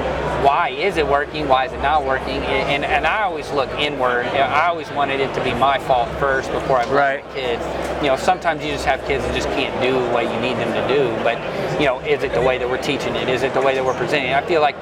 Why 0.45 0.71
is 0.71 0.97
it 0.97 1.07
working? 1.07 1.47
Why 1.49 1.67
is 1.67 1.73
it 1.73 1.83
not 1.83 2.05
working? 2.05 2.43
And 2.43 2.85
and 2.85 3.07
I 3.07 3.23
always 3.23 3.51
look 3.53 3.71
inward. 3.79 4.27
I 4.27 4.67
always 4.69 4.91
wanted 4.91 5.21
it 5.21 5.33
to 5.35 5.45
be 5.45 5.55
my 5.55 5.79
fault 5.81 6.09
first 6.19 6.51
before 6.53 6.79
I 6.79 6.85
blame 6.85 6.97
Right. 6.97 7.29
the 7.29 7.35
kids. 7.35 7.63
You 8.03 8.09
know, 8.09 8.17
sometimes 8.17 8.65
you 8.65 8.73
just 8.73 8.85
have 8.85 9.05
kids 9.07 9.25
that 9.25 9.35
just 9.35 9.49
can't 9.51 9.81
do 9.81 9.95
what 10.13 10.25
you 10.25 10.41
need 10.41 10.57
them 10.57 10.73
to 10.75 10.95
do. 10.95 11.09
But 11.23 11.39
you 11.81 11.87
know, 11.87 12.01
is 12.01 12.25
it 12.25 12.33
the 12.33 12.41
way 12.43 12.59
that 12.59 12.69
we're 12.69 12.83
teaching 12.83 13.15
it? 13.15 13.29
Is 13.29 13.43
it 13.45 13.55
the 13.55 13.63
way 13.63 13.75
that 13.75 13.85
we're 13.85 13.97
presenting 13.97 14.31
it? 14.31 14.35
I 14.35 14.47
feel 14.47 14.61
like 14.61 14.77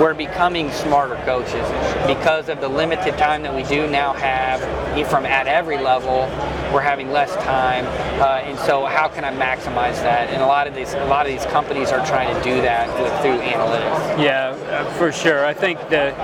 we're 0.00 0.14
becoming 0.14 0.70
smarter 0.70 1.16
coaches 1.24 1.66
because 2.06 2.48
of 2.48 2.60
the 2.60 2.68
limited 2.68 3.18
time 3.18 3.42
that 3.42 3.54
we 3.54 3.64
do 3.64 3.90
now 3.90 4.12
have 4.12 4.60
from 5.08 5.26
at 5.26 5.46
every 5.46 5.78
level. 5.78 6.28
We're 6.72 6.80
having 6.80 7.10
less 7.10 7.34
time, 7.44 7.84
uh, 8.20 8.40
and 8.44 8.58
so 8.60 8.86
how 8.86 9.08
can 9.08 9.24
I 9.24 9.32
maximize 9.32 10.00
that? 10.02 10.30
And 10.30 10.40
a 10.42 10.46
lot 10.46 10.66
of 10.66 10.74
these, 10.74 10.94
a 10.94 11.04
lot 11.04 11.26
of 11.26 11.32
these 11.32 11.44
companies 11.46 11.90
are 11.90 12.04
trying 12.06 12.34
to 12.34 12.42
do 12.42 12.62
that 12.62 12.88
with, 12.98 13.12
through 13.20 13.38
analytics. 13.40 14.22
Yeah, 14.22 14.50
uh, 14.70 14.90
for 14.94 15.12
sure. 15.12 15.44
I 15.44 15.52
think 15.52 15.78
that 15.90 16.14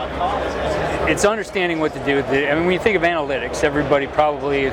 it's 1.08 1.24
understanding 1.26 1.80
what 1.80 1.92
to 1.94 2.04
do 2.04 2.16
with 2.16 2.30
it. 2.32 2.50
I 2.50 2.54
mean, 2.54 2.64
when 2.64 2.72
you 2.72 2.78
think 2.78 2.96
of 2.96 3.02
analytics, 3.02 3.62
everybody 3.62 4.06
probably, 4.06 4.70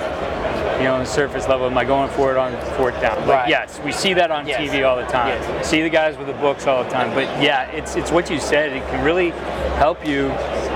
you 0.78 0.84
know, 0.84 0.96
on 0.96 1.00
the 1.02 1.06
surface 1.06 1.48
level, 1.48 1.66
am 1.68 1.78
I 1.78 1.86
going 1.86 2.10
for 2.12 2.32
it 2.32 2.38
on 2.38 2.52
fourth 2.76 3.00
down? 3.02 3.16
But 3.26 3.28
Right. 3.36 3.50
yes, 3.50 3.80
we 3.84 3.92
see 3.92 4.14
that 4.16 4.32
on 4.32 4.48
Yes. 4.48 4.60
TV 4.60 4.84
all 4.84 4.96
the 4.98 5.04
time. 5.06 5.30
Yes. 5.30 5.68
See 5.68 5.82
the 5.82 5.90
guys 5.90 6.18
with 6.18 6.28
the 6.28 6.34
books 6.34 6.68
all 6.68 6.84
the 6.84 6.90
time. 6.90 7.14
But 7.14 7.24
yeah, 7.42 7.64
it's 7.72 7.96
it's 7.96 8.12
what 8.12 8.30
you 8.30 8.40
said. 8.40 8.74
It 8.74 8.84
can 8.90 9.04
really 9.04 9.30
help 9.78 10.06
you 10.06 10.32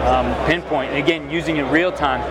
um, 0.06 0.34
pinpoint. 0.46 0.90
And 0.92 0.98
again, 0.98 1.30
using 1.30 1.58
it 1.58 1.64
real 1.64 1.92
time. 1.92 2.22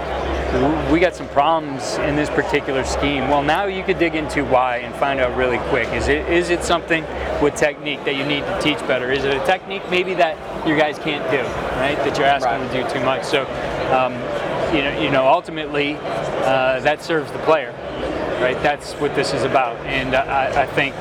We 0.90 0.98
got 0.98 1.14
some 1.14 1.28
problems 1.28 1.98
in 1.98 2.16
this 2.16 2.30
particular 2.30 2.82
scheme. 2.82 3.28
Well, 3.28 3.42
now 3.42 3.66
you 3.66 3.82
could 3.84 3.98
dig 3.98 4.14
into 4.14 4.46
why 4.46 4.78
and 4.78 4.94
find 4.94 5.20
out 5.20 5.36
really 5.36 5.58
quick. 5.68 5.92
Is 5.92 6.08
it 6.08 6.26
is 6.26 6.48
it 6.48 6.64
something 6.64 7.04
with 7.42 7.54
technique 7.54 8.02
that 8.06 8.16
you 8.16 8.24
need 8.24 8.40
to 8.46 8.58
teach 8.62 8.78
better? 8.88 9.12
Is 9.12 9.24
it 9.24 9.36
a 9.36 9.44
technique 9.44 9.82
maybe 9.90 10.14
that 10.14 10.38
your 10.66 10.78
guys 10.78 10.98
can't 10.98 11.22
do, 11.30 11.42
right? 11.78 11.96
That 12.02 12.16
you're 12.16 12.26
asking 12.26 12.50
Right. 12.50 12.72
them 12.72 12.86
to 12.86 12.88
do 12.94 12.98
too 12.98 13.04
much. 13.04 13.24
So, 13.24 13.42
um, 13.92 14.14
you 14.74 14.82
know, 14.82 15.00
you 15.00 15.10
know, 15.10 15.26
ultimately, 15.26 15.96
uh, 15.96 16.80
that 16.80 17.02
serves 17.02 17.30
the 17.32 17.38
player, 17.40 17.72
right? 18.40 18.60
That's 18.62 18.92
what 18.94 19.14
this 19.14 19.32
is 19.32 19.44
about. 19.44 19.76
And 19.86 20.14
I, 20.14 20.62
I 20.62 20.66
think, 20.66 20.94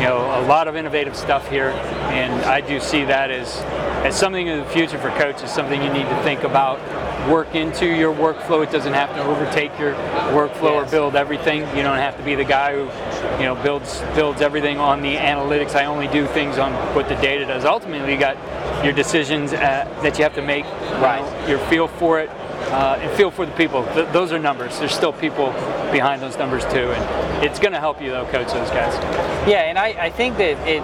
you 0.00 0.06
know, 0.06 0.18
a 0.40 0.44
lot 0.46 0.68
of 0.68 0.76
innovative 0.76 1.16
stuff 1.16 1.48
here, 1.48 1.70
and 2.10 2.32
I 2.44 2.60
do 2.60 2.80
see 2.80 3.04
that 3.04 3.30
as 3.30 3.56
as 4.04 4.16
something 4.16 4.46
in 4.46 4.58
the 4.60 4.64
future 4.70 4.98
for 4.98 5.10
coaches, 5.10 5.50
something 5.50 5.82
you 5.82 5.92
need 5.92 6.08
to 6.08 6.22
think 6.22 6.42
about. 6.42 6.78
Work 7.28 7.54
into 7.54 7.84
your 7.84 8.14
workflow. 8.14 8.64
It 8.64 8.70
doesn't 8.72 8.94
have 8.94 9.14
to 9.14 9.22
overtake 9.22 9.78
your 9.78 9.92
workflow 10.32 10.72
or 10.72 10.90
build 10.90 11.16
everything. 11.16 11.60
You 11.76 11.82
don't 11.82 11.98
have 11.98 12.16
to 12.16 12.22
be 12.22 12.34
the 12.34 12.44
guy 12.44 12.72
who, 12.72 12.84
you 13.38 13.44
know, 13.44 13.62
builds 13.62 14.00
builds 14.14 14.40
everything 14.40 14.78
on 14.78 15.02
the 15.02 15.16
analytics. 15.16 15.74
I 15.74 15.84
only 15.84 16.08
do 16.08 16.26
things 16.28 16.56
on 16.56 16.72
what 16.94 17.08
the 17.10 17.16
data 17.16 17.44
does. 17.44 17.66
Ultimately, 17.66 18.14
you 18.14 18.18
got 18.18 18.36
your 18.82 18.94
decisions 18.94 19.52
uh, 19.52 19.86
that 20.02 20.16
you 20.16 20.24
have 20.24 20.34
to 20.36 20.42
make. 20.42 20.64
you 20.64 20.70
Right. 21.00 21.20
know, 21.22 21.46
your 21.46 21.58
feel 21.68 21.88
for 21.88 22.20
it 22.20 22.30
uh, 22.70 22.98
and 23.00 23.10
feel 23.16 23.30
for 23.30 23.46
the 23.46 23.52
people. 23.52 23.84
Th- 23.94 24.08
those 24.12 24.32
are 24.32 24.38
numbers. 24.38 24.78
There's 24.78 24.94
still 24.94 25.12
people 25.12 25.52
behind 25.90 26.22
those 26.22 26.36
numbers 26.38 26.64
too, 26.64 26.92
and 26.92 27.44
it's 27.44 27.58
going 27.58 27.72
to 27.72 27.80
help 27.80 28.00
you 28.00 28.10
though, 28.10 28.26
coach 28.26 28.52
those 28.52 28.70
guys. 28.70 28.94
Yeah, 29.48 29.68
and 29.68 29.78
I, 29.78 29.88
I 29.88 30.10
think 30.10 30.36
that 30.38 30.56
it 30.68 30.82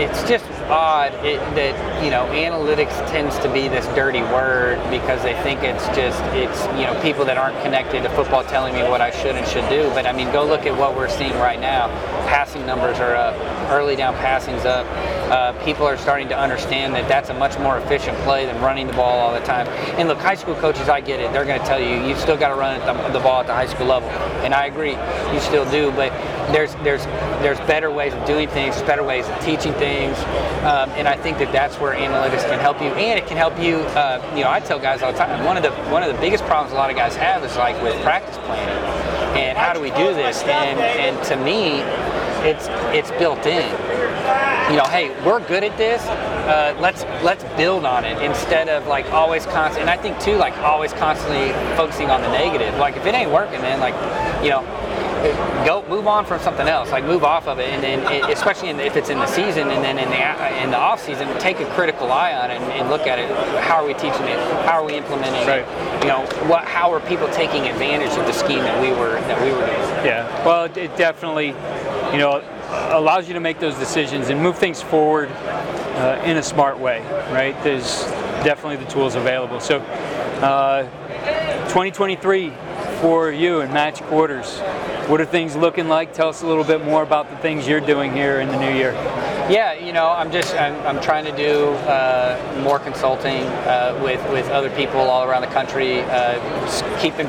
it's 0.00 0.28
just 0.28 0.44
odd 0.68 1.12
it, 1.24 1.38
that 1.54 2.04
you 2.04 2.10
know 2.10 2.24
analytics 2.26 2.94
tends 3.10 3.38
to 3.38 3.52
be 3.52 3.68
this 3.68 3.86
dirty 3.94 4.22
word 4.22 4.78
because 4.90 5.22
they 5.22 5.34
think 5.42 5.62
it's 5.62 5.86
just 5.88 6.20
it's 6.34 6.64
you 6.78 6.84
know 6.86 6.98
people 7.02 7.24
that 7.24 7.36
aren't 7.36 7.60
connected 7.62 8.02
to 8.02 8.08
football 8.10 8.44
telling 8.44 8.74
me 8.74 8.82
what 8.82 9.00
I 9.00 9.10
should 9.10 9.36
and 9.36 9.46
should 9.46 9.68
do. 9.68 9.88
But 9.90 10.06
I 10.06 10.12
mean, 10.12 10.30
go 10.32 10.44
look 10.44 10.66
at 10.66 10.76
what 10.76 10.96
we're 10.96 11.08
seeing 11.08 11.34
right 11.34 11.60
now. 11.60 11.88
Passing 12.26 12.66
numbers 12.66 12.98
are 12.98 13.14
up, 13.14 13.34
early 13.70 13.96
down 13.96 14.14
passing's 14.14 14.64
up. 14.64 14.86
Uh, 15.30 15.52
people 15.64 15.84
are 15.86 15.96
starting 15.96 16.28
to 16.28 16.38
understand 16.38 16.94
that 16.94 17.08
that's 17.08 17.30
a 17.30 17.34
much 17.34 17.58
more 17.58 17.78
efficient 17.78 18.16
play 18.18 18.46
than 18.46 18.60
running 18.60 18.86
the 18.86 18.92
ball 18.92 19.18
all 19.18 19.34
the 19.34 19.44
time. 19.44 19.66
And 19.98 20.08
look, 20.08 20.18
high 20.18 20.36
school 20.36 20.54
coaches, 20.54 20.88
I 20.88 21.00
get 21.00 21.18
it. 21.18 21.32
They're 21.32 21.44
going 21.44 21.60
to 21.60 21.66
tell 21.66 21.80
you 21.80 22.06
you 22.06 22.14
still 22.16 22.36
got 22.36 22.48
to 22.50 22.54
run 22.54 22.78
the, 22.86 23.12
the 23.12 23.20
ball 23.20 23.40
at 23.40 23.46
the 23.46 23.54
high 23.54 23.66
school 23.66 23.86
level, 23.86 24.08
and 24.44 24.54
I 24.54 24.66
agree, 24.66 24.92
you 25.32 25.40
still 25.40 25.68
do. 25.70 25.90
But 25.92 26.12
there's 26.52 26.74
there's 26.76 27.04
there's 27.42 27.58
better 27.60 27.90
ways 27.90 28.14
of 28.14 28.24
doing 28.24 28.48
things, 28.48 28.80
better 28.82 29.02
ways 29.02 29.26
of 29.26 29.38
teaching 29.40 29.72
things, 29.74 30.16
um, 30.64 30.90
and 30.90 31.06
I 31.06 31.16
think 31.16 31.38
that 31.38 31.52
that's 31.52 31.76
where 31.78 31.94
analytics 31.94 32.44
can 32.48 32.58
help 32.58 32.80
you, 32.80 32.88
and 32.88 33.18
it 33.18 33.26
can 33.26 33.36
help 33.36 33.58
you. 33.58 33.76
Uh, 33.96 34.22
you 34.36 34.42
know, 34.42 34.50
I 34.50 34.60
tell 34.60 34.78
guys 34.78 35.02
all 35.02 35.12
the 35.12 35.18
time. 35.18 35.44
One 35.44 35.56
of 35.56 35.62
the 35.62 35.72
one 35.90 36.02
of 36.02 36.12
the 36.12 36.20
biggest 36.20 36.44
problems 36.44 36.72
a 36.72 36.76
lot 36.76 36.90
of 36.90 36.96
guys 36.96 37.16
have 37.16 37.44
is 37.44 37.56
like 37.56 37.80
with 37.82 38.00
practice 38.02 38.38
planning, 38.38 38.84
and 39.38 39.58
how 39.58 39.72
do 39.72 39.80
we 39.80 39.90
do 39.90 40.14
this? 40.14 40.42
And 40.44 40.78
and 40.80 41.24
to 41.26 41.36
me, 41.36 41.80
it's 42.48 42.68
it's 42.94 43.10
built 43.18 43.44
in 43.46 43.66
you 44.70 44.76
know, 44.76 44.84
hey, 44.84 45.14
we're 45.24 45.38
good 45.46 45.62
at 45.62 45.78
this. 45.78 46.02
Uh, 46.02 46.76
let's 46.80 47.04
let's 47.22 47.44
build 47.56 47.84
on 47.84 48.04
it 48.04 48.20
instead 48.20 48.68
of 48.68 48.86
like 48.88 49.06
always 49.12 49.46
constant. 49.46 49.82
And 49.82 49.90
I 49.90 49.96
think 49.96 50.18
too, 50.18 50.36
like 50.36 50.56
always 50.58 50.92
constantly 50.92 51.52
focusing 51.76 52.10
on 52.10 52.20
the 52.20 52.28
negative. 52.30 52.76
Like 52.76 52.96
if 52.96 53.06
it 53.06 53.14
ain't 53.14 53.30
working, 53.30 53.60
then 53.60 53.78
like, 53.78 53.94
you 54.42 54.50
know, 54.50 54.62
go 55.66 55.84
move 55.88 56.06
on 56.06 56.24
from 56.24 56.40
something 56.40 56.66
else. 56.68 56.90
Like 56.90 57.04
move 57.04 57.24
off 57.24 57.46
of 57.48 57.58
it, 57.58 57.68
and 57.68 57.82
then 57.82 58.00
it, 58.12 58.30
especially 58.30 58.68
in 58.68 58.76
the, 58.76 58.84
if 58.86 58.96
it's 58.96 59.08
in 59.08 59.18
the 59.18 59.26
season, 59.26 59.70
and 59.70 59.82
then 59.84 59.98
in 59.98 60.08
the 60.10 60.62
in 60.62 60.70
the 60.70 60.76
off 60.76 61.02
season, 61.02 61.26
take 61.38 61.60
a 61.60 61.66
critical 61.74 62.10
eye 62.12 62.32
on 62.34 62.50
it 62.50 62.60
and, 62.60 62.72
and 62.72 62.90
look 62.90 63.06
at 63.06 63.18
it. 63.18 63.28
How 63.62 63.76
are 63.82 63.86
we 63.86 63.94
teaching 63.94 64.24
it? 64.26 64.38
How 64.66 64.80
are 64.82 64.84
we 64.84 64.94
implementing 64.94 65.46
Right. 65.46 65.60
it? 65.66 66.02
You 66.02 66.08
know, 66.08 66.26
what? 66.48 66.64
How 66.64 66.92
are 66.92 67.00
people 67.00 67.28
taking 67.28 67.66
advantage 67.66 68.16
of 68.18 68.26
the 68.26 68.32
scheme 68.32 68.60
that 68.60 68.80
we 68.80 68.90
were 68.90 69.14
that 69.20 69.40
we 69.42 69.50
were 69.52 69.66
doing? 69.66 70.06
Yeah. 70.06 70.44
Well, 70.44 70.64
it, 70.64 70.76
it 70.76 70.96
definitely, 70.96 71.48
you 72.12 72.18
know, 72.18 72.42
allows 72.90 73.28
you 73.28 73.34
to 73.34 73.40
make 73.40 73.58
those 73.60 73.76
decisions 73.76 74.28
and 74.28 74.40
move 74.42 74.58
things 74.58 74.82
forward 74.82 75.30
uh, 75.30 76.20
in 76.24 76.36
a 76.36 76.42
smart 76.42 76.78
way, 76.78 77.00
right? 77.32 77.56
There's 77.64 78.04
definitely 78.44 78.76
the 78.84 78.90
tools 78.90 79.14
available. 79.14 79.60
So, 79.60 79.78
uh, 80.42 80.82
2023 81.68 82.52
for 83.00 83.30
you 83.30 83.60
in 83.60 83.72
match 83.72 84.02
quarters. 84.02 84.60
What 85.08 85.20
are 85.20 85.24
things 85.24 85.54
looking 85.54 85.86
like? 85.86 86.14
Tell 86.14 86.28
us 86.30 86.42
a 86.42 86.46
little 86.48 86.64
bit 86.64 86.84
more 86.84 87.04
about 87.04 87.30
the 87.30 87.36
things 87.36 87.68
you're 87.68 87.78
doing 87.78 88.12
here 88.12 88.40
in 88.40 88.48
the 88.48 88.58
new 88.58 88.74
year. 88.74 88.90
Yeah, 89.48 89.72
you 89.74 89.92
know, 89.92 90.08
I'm 90.08 90.32
just 90.32 90.52
I'm, 90.56 90.74
I'm 90.84 91.00
trying 91.00 91.24
to 91.26 91.36
do 91.36 91.68
uh, 91.86 92.60
more 92.64 92.80
consulting 92.80 93.44
uh, 93.44 94.00
with 94.02 94.20
with 94.32 94.48
other 94.48 94.68
people 94.70 94.98
all 94.98 95.22
around 95.22 95.42
the 95.42 95.54
country. 95.54 96.00
Uh, 96.00 96.40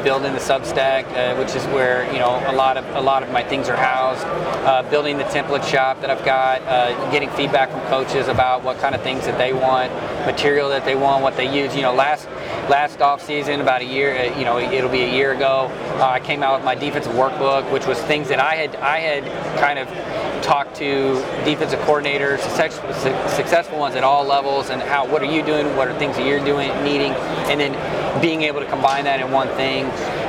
building 0.04 0.34
the 0.34 0.40
Substack, 0.40 1.06
uh, 1.14 1.36
which 1.38 1.54
is 1.54 1.64
where 1.66 2.12
you 2.12 2.18
know 2.18 2.42
a 2.48 2.56
lot 2.56 2.78
of 2.78 2.86
a 2.96 3.02
lot 3.02 3.22
of 3.22 3.32
my 3.32 3.44
things 3.44 3.70
are 3.70 3.76
housed. 3.76 4.26
Uh, 4.66 4.82
building 4.90 5.18
the 5.18 5.26
template 5.26 5.64
shop 5.70 6.02
that 6.02 6.10
I've 6.10 6.26
got, 6.26 6.62
uh, 6.64 7.12
getting 7.12 7.30
feedback 7.32 7.70
from 7.70 7.82
coaches 7.82 8.28
about 8.28 8.64
what 8.64 8.80
kind 8.80 8.96
of 8.96 9.02
things 9.04 9.26
that 9.26 9.38
they 9.38 9.54
want, 9.54 9.92
material 10.26 10.70
that 10.70 10.86
they 10.86 10.96
want, 10.96 11.22
what 11.22 11.38
they 11.38 11.46
use. 11.46 11.76
You 11.76 11.84
know, 11.84 11.94
last 11.94 12.28
last 12.70 13.02
off 13.02 13.24
season, 13.24 13.62
about 13.62 13.82
a 13.82 13.86
year, 13.86 14.16
uh, 14.18 14.38
you 14.38 14.46
know, 14.46 14.60
it'll 14.60 14.90
be 14.90 15.04
a 15.04 15.12
year 15.12 15.32
ago. 15.32 15.70
Uh, 16.00 16.06
I 16.06 16.20
came 16.20 16.44
out 16.44 16.58
with 16.58 16.66
my 16.66 16.76
defensive 16.76 17.14
workbook, 17.14 17.72
which 17.72 17.86
was 17.86 18.00
things 18.04 18.28
that 18.30 18.40
I 18.40 18.56
had 18.56 18.76
I 18.78 19.00
had 19.00 19.60
kind 19.60 19.80
of 19.80 19.88
talked 20.44 20.76
to 20.78 21.16
defensive 21.46 21.80
coordinators, 21.82 22.40
successful 23.36 23.80
ones 23.80 23.96
at 23.96 24.04
all 24.04 24.26
levels, 24.26 24.70
and 24.70 24.82
how 24.82 25.06
what 25.06 25.22
are 25.22 25.32
you 25.32 25.44
doing? 25.44 25.76
What 25.76 25.88
are 25.88 25.98
things 25.98 26.18
that 26.18 26.26
you're 26.26 26.44
doing, 26.44 26.70
needing, 26.84 27.14
and 27.50 27.60
then 27.60 28.22
being 28.22 28.44
able 28.44 28.60
to 28.60 28.68
combine 28.68 29.06
that 29.06 29.20
in 29.20 29.32
one 29.32 29.48
thing. 29.50 29.86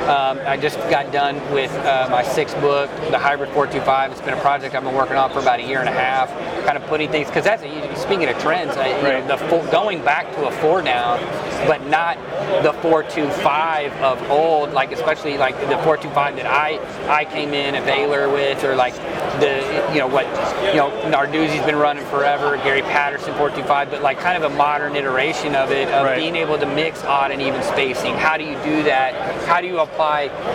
Um, 0.09 0.39
I 0.43 0.57
just 0.57 0.79
got 0.89 1.11
done 1.11 1.35
with 1.53 1.71
uh, 1.85 2.07
my 2.09 2.23
sixth 2.23 2.59
book, 2.61 2.89
the 3.11 3.19
Hybrid 3.19 3.51
425. 3.51 4.11
It's 4.11 4.21
been 4.21 4.33
a 4.33 4.41
project 4.41 4.73
I've 4.73 4.83
been 4.83 4.95
working 4.95 5.17
on 5.17 5.31
for 5.31 5.37
about 5.37 5.59
a 5.59 5.63
year 5.63 5.81
and 5.81 5.87
a 5.87 5.91
half, 5.91 6.29
kind 6.65 6.75
of 6.75 6.83
putting 6.87 7.11
things 7.11 7.27
because 7.27 7.43
that's 7.43 7.61
a, 7.61 7.95
speaking 7.95 8.27
of 8.27 8.35
trends. 8.39 8.75
right. 8.75 8.95
you 8.97 9.03
know, 9.03 9.27
the 9.27 9.37
four, 9.37 9.63
going 9.67 10.03
back 10.03 10.33
to 10.33 10.47
a 10.47 10.51
four 10.53 10.81
down, 10.81 11.19
but 11.67 11.85
not 11.85 12.17
the 12.63 12.73
425 12.81 13.93
of 14.01 14.31
old, 14.31 14.71
like 14.71 14.91
especially 14.91 15.37
like 15.37 15.53
the 15.61 15.77
425 15.83 16.37
that 16.37 16.47
I 16.47 16.79
I 17.07 17.25
came 17.25 17.53
in 17.53 17.75
at 17.75 17.85
Baylor 17.85 18.29
with, 18.29 18.63
or 18.63 18.75
like 18.75 18.95
the 19.39 19.61
you 19.93 19.99
know 19.99 20.07
what 20.07 20.25
you 20.73 20.77
know 20.77 20.89
Narduzzi's 21.05 21.63
been 21.67 21.75
running 21.75 22.05
forever, 22.07 22.57
Gary 22.57 22.81
Patterson 22.81 23.35
425, 23.35 23.91
but 23.91 24.01
like 24.01 24.17
kind 24.17 24.43
of 24.43 24.51
a 24.51 24.55
modern 24.55 24.95
iteration 24.95 25.53
of 25.53 25.69
it 25.69 25.87
of 25.89 26.07
right. 26.07 26.17
being 26.17 26.35
able 26.35 26.57
to 26.57 26.65
mix 26.65 27.03
odd 27.03 27.29
and 27.29 27.43
even 27.43 27.61
spacing. 27.61 28.15
How 28.15 28.37
do 28.37 28.43
you 28.43 28.55
do 28.63 28.81
that? 28.83 29.13
How 29.45 29.61
do 29.61 29.67
you 29.67 29.77
apply? 29.77 29.98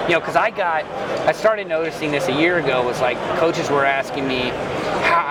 You 0.08 0.14
know, 0.14 0.20
because 0.20 0.36
I 0.36 0.50
got 0.50 0.84
I 1.26 1.32
started 1.32 1.66
noticing 1.66 2.10
this 2.10 2.28
a 2.28 2.32
year 2.32 2.58
ago 2.58 2.84
was 2.84 3.00
like 3.00 3.18
coaches 3.38 3.68
were 3.70 3.84
asking 3.84 4.26
me 4.26 4.50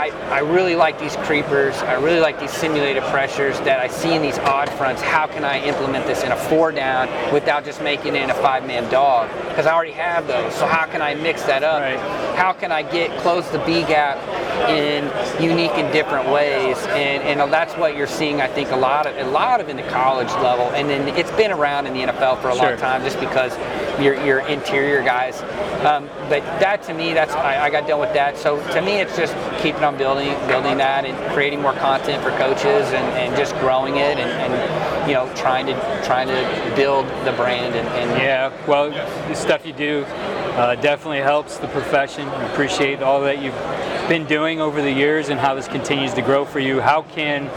I, 0.03 0.09
I 0.29 0.39
really 0.39 0.75
like 0.75 0.99
these 0.99 1.15
creepers. 1.17 1.77
I 1.77 1.93
really 1.93 2.19
like 2.19 2.39
these 2.39 2.51
simulated 2.51 3.03
pressures 3.03 3.57
that 3.61 3.79
I 3.79 3.87
see 3.87 4.13
in 4.13 4.21
these 4.21 4.37
odd 4.39 4.69
fronts. 4.71 5.01
How 5.01 5.27
can 5.27 5.45
I 5.45 5.59
implement 5.63 6.05
this 6.05 6.23
in 6.23 6.31
a 6.31 6.35
four 6.35 6.71
down 6.71 7.07
without 7.33 7.63
just 7.63 7.81
making 7.81 8.15
it 8.15 8.23
in 8.23 8.29
a 8.29 8.33
five 8.33 8.65
man 8.65 8.89
dog? 8.91 9.29
Because 9.47 9.65
I 9.65 9.73
already 9.73 9.93
have 9.93 10.27
those. 10.27 10.53
So 10.55 10.67
how 10.67 10.85
can 10.85 11.01
I 11.01 11.15
mix 11.15 11.43
that 11.43 11.63
up? 11.63 11.81
Right. 11.81 11.99
How 12.35 12.53
can 12.53 12.71
I 12.71 12.83
get 12.83 13.17
close 13.21 13.49
the 13.51 13.59
B 13.59 13.81
gap 13.83 14.17
in 14.69 15.05
unique 15.41 15.71
and 15.71 15.91
different 15.93 16.29
ways? 16.29 16.77
And, 16.77 17.23
and 17.23 17.53
that's 17.53 17.73
what 17.75 17.95
you're 17.95 18.07
seeing. 18.07 18.41
I 18.41 18.47
think 18.47 18.71
a 18.71 18.75
lot 18.75 19.05
of 19.05 19.15
a 19.15 19.29
lot 19.29 19.61
of 19.61 19.69
in 19.69 19.77
the 19.77 19.83
college 19.83 20.31
level, 20.43 20.65
and 20.71 20.89
then 20.89 21.07
it's 21.17 21.31
been 21.31 21.51
around 21.51 21.87
in 21.87 21.93
the 21.93 22.01
NFL 22.01 22.41
for 22.41 22.49
a 22.49 22.55
sure. 22.55 22.69
long 22.69 22.77
time, 22.77 23.03
just 23.03 23.19
because 23.19 23.55
your 24.01 24.15
your 24.25 24.39
interior 24.47 25.03
guys. 25.03 25.41
Um, 25.85 26.07
but 26.29 26.41
that 26.59 26.83
to 26.83 26.93
me, 26.93 27.13
that's 27.13 27.33
I, 27.33 27.65
I 27.65 27.69
got 27.69 27.87
done 27.87 27.99
with 27.99 28.13
that. 28.13 28.37
So 28.37 28.57
to 28.73 28.81
me, 28.81 28.93
it's 28.93 29.15
just 29.17 29.35
keeping 29.61 29.83
on 29.83 29.97
building 29.97 30.33
building 30.47 30.77
that 30.77 31.05
and 31.05 31.33
creating 31.33 31.61
more 31.61 31.73
content 31.73 32.23
for 32.23 32.31
coaches 32.31 32.87
and, 32.93 33.05
and 33.17 33.35
just 33.35 33.55
growing 33.55 33.97
it 33.97 34.17
and, 34.17 34.29
and 34.29 35.09
you 35.09 35.13
know 35.13 35.31
trying 35.35 35.65
to 35.65 35.73
trying 36.03 36.27
to 36.27 36.75
build 36.75 37.05
the 37.25 37.31
brand 37.33 37.75
and, 37.75 37.87
and 37.87 38.09
yeah 38.21 38.51
well 38.67 38.89
the 38.89 39.33
stuff 39.33 39.65
you 39.65 39.73
do 39.73 40.03
uh, 40.55 40.75
definitely 40.75 41.19
helps 41.19 41.57
the 41.57 41.67
profession 41.69 42.25
we 42.25 42.45
appreciate 42.45 43.01
all 43.01 43.21
that 43.21 43.41
you've 43.41 43.55
been 44.07 44.25
doing 44.25 44.61
over 44.61 44.81
the 44.81 44.91
years 44.91 45.29
and 45.29 45.39
how 45.39 45.55
this 45.55 45.67
continues 45.67 46.13
to 46.13 46.21
grow 46.21 46.45
for 46.45 46.59
you 46.59 46.81
how 46.81 47.03
can 47.03 47.49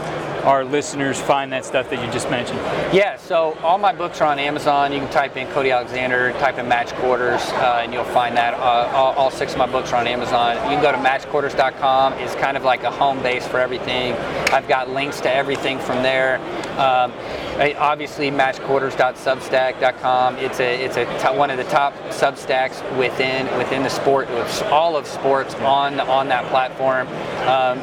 our 0.47 0.63
listeners 0.63 1.19
find 1.19 1.51
that 1.51 1.65
stuff 1.65 1.89
that 1.89 2.03
you 2.03 2.09
just 2.09 2.29
mentioned? 2.29 2.59
Yeah, 2.93 3.17
so 3.17 3.57
all 3.61 3.77
my 3.77 3.93
books 3.93 4.21
are 4.21 4.31
on 4.31 4.39
Amazon. 4.39 4.93
You 4.93 4.99
can 4.99 5.11
type 5.11 5.35
in 5.35 5.45
Cody 5.47 5.71
Alexander, 5.71 6.31
type 6.33 6.57
in 6.57 6.69
Match 6.69 6.93
Quarters, 6.93 7.41
uh, 7.41 7.81
and 7.83 7.93
you'll 7.93 8.05
find 8.05 8.37
that. 8.37 8.53
Uh, 8.53 8.89
all, 8.95 9.13
all, 9.15 9.29
six 9.29 9.51
of 9.51 9.57
my 9.57 9.65
books 9.67 9.91
are 9.91 9.97
on 9.97 10.07
Amazon. 10.07 10.55
You 10.71 10.77
can 10.77 10.81
go 10.81 10.91
to 10.93 10.97
matchquarters.com. 10.97 12.13
It's 12.13 12.33
kind 12.35 12.55
of 12.55 12.63
like 12.63 12.83
a 12.83 12.91
home 12.91 13.21
base 13.21 13.45
for 13.45 13.59
everything. 13.59 14.13
I've 14.53 14.69
got 14.69 14.89
links 14.89 15.19
to 15.21 15.33
everything 15.33 15.79
from 15.79 16.01
there. 16.01 16.37
Um, 16.79 17.11
obviously, 17.57 18.31
matchquarters.substack.com. 18.31 20.37
It's 20.37 20.59
a 20.59 20.83
it's 20.83 20.97
a 20.97 21.05
t- 21.05 21.37
one 21.37 21.49
of 21.49 21.57
the 21.57 21.63
top 21.65 21.93
Substacks 22.09 22.81
within 22.97 23.47
within 23.57 23.83
the 23.83 23.89
sport, 23.89 24.29
all 24.65 24.95
of 24.95 25.07
sports 25.07 25.55
on 25.55 25.99
on 25.99 26.27
that 26.29 26.45
platform. 26.49 27.07
Um, 27.47 27.79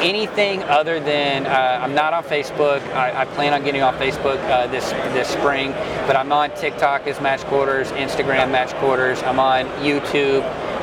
anything 0.00 0.62
other 0.64 1.00
than 1.00 1.46
uh, 1.46 1.80
I'm 1.82 1.94
not 1.94 2.14
on 2.14 2.24
Facebook. 2.24 2.82
I, 2.92 3.22
I, 3.22 3.24
plan 3.24 3.54
on 3.54 3.64
getting 3.64 3.82
on 3.82 3.94
Facebook 3.94 4.38
uh, 4.50 4.66
this 4.68 4.90
this 5.12 5.28
spring, 5.28 5.72
but 6.06 6.16
I'm 6.16 6.32
on 6.32 6.50
TikTok 6.56 7.06
as 7.06 7.20
Match 7.20 7.42
Quarters, 7.44 7.90
Instagram 7.92 8.50
Match 8.50 8.74
Quarters. 8.74 9.22
I'm 9.22 9.40
on 9.40 9.66
YouTube. 9.82 10.42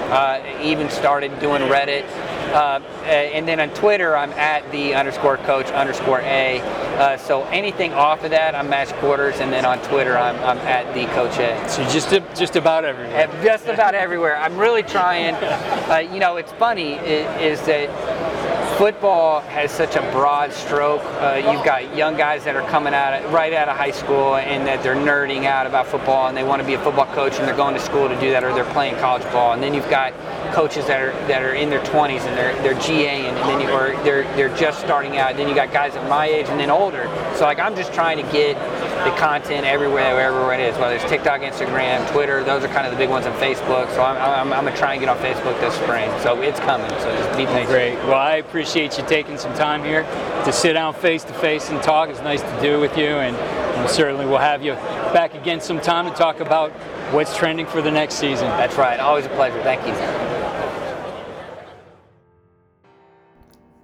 Uh, 0.09 0.41
even 0.61 0.89
started 0.89 1.39
doing 1.39 1.61
Reddit. 1.63 2.03
Uh, 2.53 2.79
and 3.05 3.47
then 3.47 3.59
on 3.59 3.69
Twitter, 3.69 4.15
I'm 4.15 4.31
at 4.33 4.69
the 4.71 4.93
underscore 4.93 5.37
coach 5.37 5.67
underscore 5.67 6.21
A. 6.21 6.61
Uh, 6.61 7.17
so 7.17 7.43
anything 7.45 7.93
off 7.93 8.23
of 8.23 8.31
that, 8.31 8.53
I'm 8.53 8.69
match 8.69 8.89
quarters, 8.93 9.39
and 9.39 9.51
then 9.51 9.65
on 9.65 9.79
Twitter, 9.83 10.17
I'm, 10.17 10.35
I'm 10.37 10.59
at 10.59 10.93
the 10.93 11.05
coach 11.13 11.39
A. 11.39 11.67
So 11.67 11.83
just 11.89 12.09
just 12.37 12.55
about 12.55 12.85
everywhere. 12.85 13.27
Just 13.43 13.67
about 13.67 13.95
everywhere. 13.95 14.37
I'm 14.37 14.57
really 14.57 14.83
trying. 14.83 15.35
Uh, 15.83 15.97
you 15.97 16.19
know, 16.19 16.37
it's 16.37 16.51
funny 16.53 16.93
is, 16.93 17.59
is 17.59 17.65
that 17.65 17.89
football 18.77 19.41
has 19.41 19.71
such 19.71 19.95
a 19.95 20.01
broad 20.11 20.51
stroke. 20.51 21.01
Uh, 21.21 21.35
you've 21.35 21.63
got 21.63 21.95
young 21.95 22.17
guys 22.17 22.43
that 22.43 22.55
are 22.55 22.67
coming 22.69 22.93
out 22.93 23.13
of, 23.13 23.31
right 23.31 23.53
out 23.53 23.69
of 23.69 23.77
high 23.77 23.91
school 23.91 24.35
and 24.35 24.65
that 24.65 24.81
they're 24.81 24.95
nerding 24.95 25.45
out 25.45 25.67
about 25.67 25.85
football 25.85 26.27
and 26.27 26.35
they 26.35 26.43
want 26.43 26.61
to 26.61 26.67
be 26.67 26.73
a 26.73 26.79
football 26.83 27.05
coach 27.13 27.37
and 27.37 27.47
they're 27.47 27.55
going 27.55 27.73
to 27.73 27.79
school 27.79 28.07
to 28.07 28.19
do 28.19 28.31
that 28.31 28.43
or 28.43 28.53
they're 28.53 28.71
playing 28.73 28.95
college 28.95 29.23
ball. 29.31 29.53
And 29.53 29.61
then 29.61 29.73
you've 29.73 29.89
got 29.89 30.13
coaches 30.53 30.85
that 30.85 31.01
are 31.01 31.11
that 31.27 31.41
are 31.41 31.53
in 31.53 31.69
their 31.69 31.81
20s 31.81 32.21
and 32.21 32.37
they're 32.37 32.53
they're 32.61 32.79
GA 32.79 33.25
and, 33.27 33.35
then 33.37 33.59
you, 33.59 33.69
or 33.69 33.91
they're 34.03 34.23
they're 34.35 34.55
just 34.55 34.79
starting 34.79 35.17
out. 35.17 35.31
And 35.31 35.39
then 35.39 35.49
you 35.49 35.55
got 35.55 35.73
guys 35.73 35.95
at 35.95 36.07
my 36.07 36.27
age 36.27 36.47
and 36.47 36.59
then 36.59 36.69
older. 36.69 37.05
So 37.35 37.45
like 37.45 37.59
I'm 37.59 37.75
just 37.75 37.93
trying 37.93 38.23
to 38.23 38.31
get 38.31 38.55
the 39.03 39.11
content 39.17 39.65
everywhere, 39.65 40.13
wherever 40.13 40.53
it 40.53 40.59
is, 40.59 40.77
whether 40.77 40.95
it's 40.95 41.03
TikTok, 41.05 41.41
Instagram, 41.41 42.09
Twitter. 42.11 42.43
Those 42.43 42.63
are 42.63 42.67
kind 42.67 42.85
of 42.85 42.91
the 42.91 42.97
big 42.97 43.09
ones, 43.09 43.25
and 43.25 43.35
Facebook. 43.35 43.93
So 43.95 44.03
I'm, 44.03 44.17
I'm, 44.17 44.53
I'm 44.53 44.63
gonna 44.65 44.77
try 44.77 44.93
and 44.93 44.99
get 45.01 45.09
on 45.09 45.17
Facebook 45.17 45.59
this 45.59 45.73
spring. 45.75 46.09
So 46.21 46.41
it's 46.41 46.59
coming. 46.61 46.89
So 46.89 47.15
just 47.15 47.37
be 47.37 47.45
patient. 47.45 47.67
Great. 47.67 47.95
Well, 48.05 48.13
I 48.13 48.35
appreciate 48.35 48.97
you 48.97 49.05
taking 49.05 49.37
some 49.37 49.53
time 49.55 49.83
here 49.83 50.03
to 50.45 50.53
sit 50.53 50.73
down 50.73 50.93
face 50.93 51.23
to 51.25 51.33
face 51.33 51.69
and 51.69 51.81
talk. 51.81 52.09
It's 52.09 52.21
nice 52.21 52.41
to 52.41 52.61
do 52.61 52.79
with 52.79 52.97
you, 52.97 53.05
and, 53.05 53.35
and 53.35 53.89
certainly 53.89 54.25
we'll 54.25 54.37
have 54.37 54.63
you 54.63 54.73
back 55.13 55.33
again 55.33 55.59
sometime 55.59 56.09
to 56.09 56.15
talk 56.15 56.39
about 56.39 56.71
what's 57.11 57.35
trending 57.35 57.65
for 57.65 57.81
the 57.81 57.91
next 57.91 58.15
season. 58.15 58.47
That's 58.47 58.75
right. 58.77 58.99
Always 58.99 59.25
a 59.25 59.29
pleasure. 59.29 59.61
Thank 59.63 59.85
you. 59.85 60.32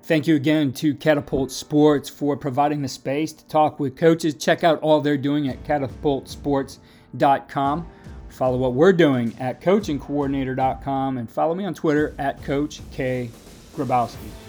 Thank 0.09 0.25
you 0.25 0.35
again 0.35 0.73
to 0.73 0.93
Catapult 0.95 1.51
Sports 1.51 2.09
for 2.09 2.35
providing 2.35 2.81
the 2.81 2.87
space 2.87 3.31
to 3.31 3.45
talk 3.45 3.79
with 3.79 3.95
coaches. 3.95 4.33
Check 4.33 4.63
out 4.63 4.81
all 4.81 5.01
they're 5.01 5.19
doing 5.19 5.49
at 5.49 5.63
catapultsports.com. 5.63 7.87
Follow 8.29 8.57
what 8.57 8.73
we're 8.73 8.91
doing 8.91 9.35
at 9.39 9.61
coachingcoordinator.com 9.61 11.19
and 11.19 11.29
follow 11.29 11.53
me 11.53 11.63
on 11.63 11.75
Twitter 11.75 12.15
at 12.17 12.43
Coach 12.43 12.81
K. 12.91 13.29
Grabowski. 13.75 14.48